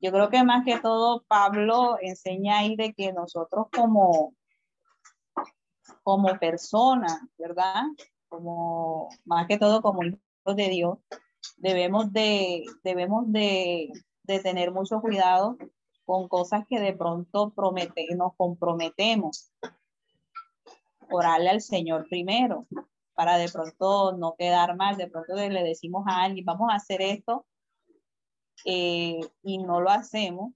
Yo 0.01 0.11
creo 0.11 0.31
que 0.31 0.43
más 0.43 0.65
que 0.65 0.79
todo 0.79 1.23
Pablo 1.29 1.97
enseña 2.01 2.59
ahí 2.59 2.75
de 2.77 2.93
que 2.93 3.13
nosotros 3.13 3.67
como, 3.73 4.35
como 6.03 6.39
personas, 6.39 7.21
¿verdad? 7.39 7.85
Como, 8.29 9.09
más 9.25 9.47
que 9.47 9.59
todo 9.59 9.81
como 9.81 10.03
hijos 10.05 10.57
de 10.57 10.69
Dios, 10.69 10.99
debemos 11.57 12.13
de, 12.13 12.65
debemos 12.83 13.31
de, 13.31 13.93
de 14.25 14.41
tener 14.41 14.73
mucho 14.73 15.01
cuidado 15.01 15.57
con 16.05 16.29
cosas 16.29 16.65
que 16.69 16.81
de 16.81 16.93
pronto 16.93 17.51
promete, 17.51 18.07
nos 18.17 18.35
comprometemos. 18.37 19.53
Orarle 21.11 21.51
al 21.51 21.61
Señor 21.61 22.09
primero, 22.09 22.67
para 23.15 23.37
de 23.37 23.49
pronto 23.49 24.13
no 24.17 24.35
quedar 24.37 24.77
mal, 24.77 24.97
de 24.97 25.09
pronto 25.09 25.35
le 25.35 25.63
decimos 25.63 26.05
a 26.07 26.23
alguien, 26.23 26.45
vamos 26.45 26.71
a 26.71 26.77
hacer 26.77 27.03
esto, 27.03 27.47
eh, 28.65 29.21
y 29.43 29.59
no 29.59 29.81
lo 29.81 29.91
hacemos, 29.91 30.53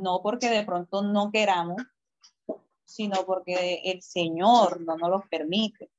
no 0.00 0.20
porque 0.22 0.48
de 0.48 0.64
pronto 0.64 1.02
no 1.02 1.30
queramos, 1.30 1.82
sino 2.84 3.24
porque 3.24 3.82
el 3.84 4.02
Señor 4.02 4.80
no 4.80 4.96
nos 4.96 5.10
lo 5.10 5.24
permite. 5.30 5.90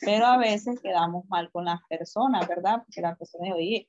Pero 0.00 0.26
a 0.26 0.36
veces 0.36 0.80
quedamos 0.80 1.26
mal 1.28 1.50
con 1.50 1.64
las 1.64 1.80
personas, 1.88 2.46
¿verdad? 2.46 2.82
Porque 2.84 3.00
la 3.00 3.16
persona 3.16 3.46
dice, 3.46 3.56
oye, 3.56 3.88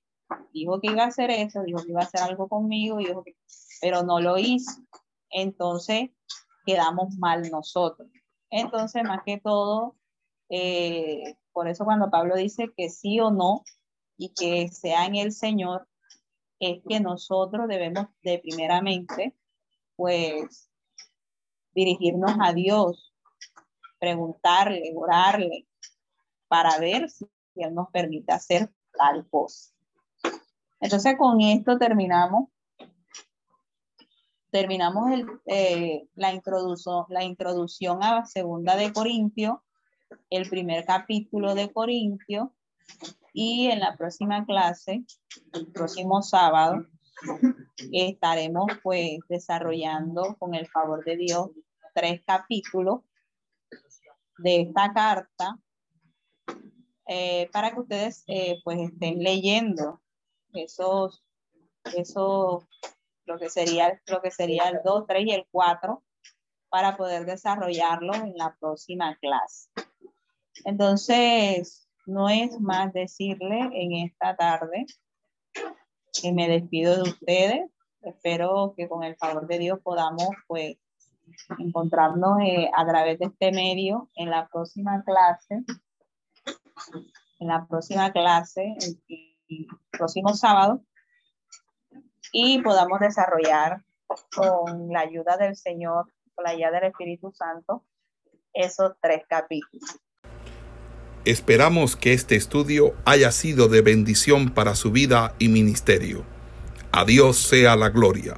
dijo 0.54 0.80
que 0.80 0.92
iba 0.92 1.04
a 1.04 1.08
hacer 1.08 1.30
eso, 1.32 1.62
dijo 1.64 1.84
que 1.84 1.92
iba 1.92 2.02
a 2.02 2.06
hacer 2.06 2.22
algo 2.22 2.48
conmigo, 2.48 2.98
dijo 2.98 3.24
que 3.24 3.36
pero 3.82 4.04
no 4.04 4.20
lo 4.20 4.38
hizo. 4.38 4.82
Entonces, 5.30 6.10
quedamos 6.66 7.16
mal 7.18 7.50
nosotros. 7.52 8.08
Entonces, 8.50 9.04
más 9.04 9.22
que 9.26 9.40
todo, 9.40 9.96
eh, 10.50 11.38
por 11.52 11.68
eso 11.68 11.86
cuando 11.86 12.10
Pablo 12.10 12.36
dice 12.36 12.72
que 12.76 12.90
sí 12.90 13.20
o 13.20 13.32
no 13.32 13.64
y 14.18 14.34
que 14.34 14.70
sea 14.70 15.06
en 15.06 15.16
el 15.16 15.32
Señor, 15.32 15.88
es 16.60 16.82
que 16.88 17.00
nosotros 17.00 17.68
debemos 17.68 18.08
de 18.24 18.40
primeramente, 18.40 19.36
pues, 19.96 20.70
dirigirnos 21.74 22.32
a 22.40 22.54
Dios, 22.54 23.14
preguntarle, 24.00 24.94
orarle, 24.96 25.68
para 26.48 26.80
ver 26.80 27.10
si 27.10 27.26
Él 27.56 27.74
nos 27.74 27.90
permite 27.92 28.32
hacer 28.32 28.72
tal 28.94 29.28
cosa. 29.30 29.74
Entonces, 30.80 31.16
con 31.18 31.42
esto 31.42 31.78
terminamos 31.78 32.50
terminamos 34.56 35.12
el, 35.12 35.28
eh, 35.48 36.08
la, 36.16 36.34
introducción, 36.34 37.04
la 37.10 37.26
introducción 37.26 38.02
a 38.02 38.26
Segunda 38.26 38.78
de 38.78 38.94
Corintio, 38.94 39.62
el 40.30 40.50
primer 40.50 40.86
capítulo 40.86 41.56
de 41.56 41.74
Corintio, 41.74 42.56
y 43.34 43.68
en 43.68 43.82
la 43.82 43.98
próxima 43.98 44.46
clase, 44.46 45.04
el 45.52 45.68
próximo 45.74 46.22
sábado, 46.22 46.86
estaremos 47.92 48.68
pues 48.82 49.20
desarrollando 49.28 50.38
con 50.40 50.56
el 50.56 50.68
favor 50.68 51.04
de 51.04 51.18
Dios 51.18 51.50
tres 51.94 52.22
capítulos 52.26 53.02
de 54.38 54.62
esta 54.62 54.94
carta 54.94 55.60
eh, 57.10 57.50
para 57.52 57.72
que 57.72 57.82
ustedes 57.82 58.24
eh, 58.28 58.62
pues 58.64 58.80
estén 58.80 59.20
leyendo 59.20 60.02
esos, 60.54 61.26
esos 61.94 62.64
lo 63.26 63.38
que 63.38 63.50
sería, 63.50 64.02
lo 64.08 64.22
que 64.22 64.32
sería 64.32 64.70
el 64.70 64.80
2, 64.84 65.06
3 65.08 65.26
y 65.26 65.32
el 65.32 65.48
4 65.52 66.04
para 66.70 66.98
poder 66.98 67.26
desarrollarlo 67.26 68.14
en 68.16 68.34
la 68.36 68.56
próxima 68.60 69.16
clase. 69.22 69.70
Entonces, 70.64 71.88
no 72.06 72.30
es 72.30 72.60
más 72.60 72.94
decirle 72.94 73.70
en 73.74 73.94
esta 73.94 74.36
tarde 74.36 74.86
que 76.22 76.32
me 76.32 76.48
despido 76.48 76.96
de 76.96 77.10
ustedes. 77.10 77.72
Espero 78.02 78.74
que 78.78 78.88
con 78.88 79.04
el 79.04 79.16
favor 79.16 79.48
de 79.48 79.60
Dios 79.60 79.80
podamos 79.82 80.30
pues 80.48 80.78
encontrarnos 81.58 82.40
eh, 82.44 82.70
a 82.76 82.86
través 82.86 83.20
de 83.20 83.26
este 83.26 83.52
medio 83.52 84.10
en 84.16 84.30
la 84.30 84.48
próxima 84.48 85.04
clase. 85.04 85.64
En 87.40 87.48
la 87.48 87.66
próxima 87.66 88.12
clase, 88.12 88.76
el 88.80 89.68
próximo 89.92 90.34
sábado, 90.34 90.82
y 92.38 92.62
podamos 92.62 93.00
desarrollar 93.00 93.82
con 94.36 94.90
la 94.90 95.00
ayuda 95.00 95.38
del 95.38 95.56
Señor, 95.56 96.12
con 96.34 96.44
la 96.44 96.52
ayuda 96.52 96.72
del 96.72 96.90
Espíritu 96.90 97.32
Santo, 97.32 97.86
esos 98.54 98.92
tres 99.02 99.24
capítulos. 99.30 100.02
Esperamos 101.24 101.96
que 101.96 102.12
este 102.12 102.36
estudio 102.36 102.94
haya 103.06 103.32
sido 103.32 103.70
de 103.70 103.80
bendición 103.80 104.50
para 104.54 104.76
su 104.76 104.92
vida 104.92 105.34
y 105.40 105.48
ministerio. 105.48 106.26
A 106.92 107.06
Dios 107.06 107.38
sea 107.38 107.78
la 107.78 107.88
gloria. 107.88 108.36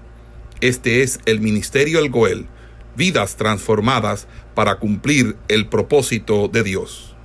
Este 0.62 1.02
es 1.02 1.20
el 1.26 1.40
Ministerio 1.40 1.98
El 1.98 2.12
Goel, 2.12 2.46
vidas 2.96 3.36
transformadas 3.36 4.28
para 4.54 4.76
cumplir 4.76 5.38
el 5.48 5.70
propósito 5.70 6.48
de 6.48 6.62
Dios. 6.62 7.17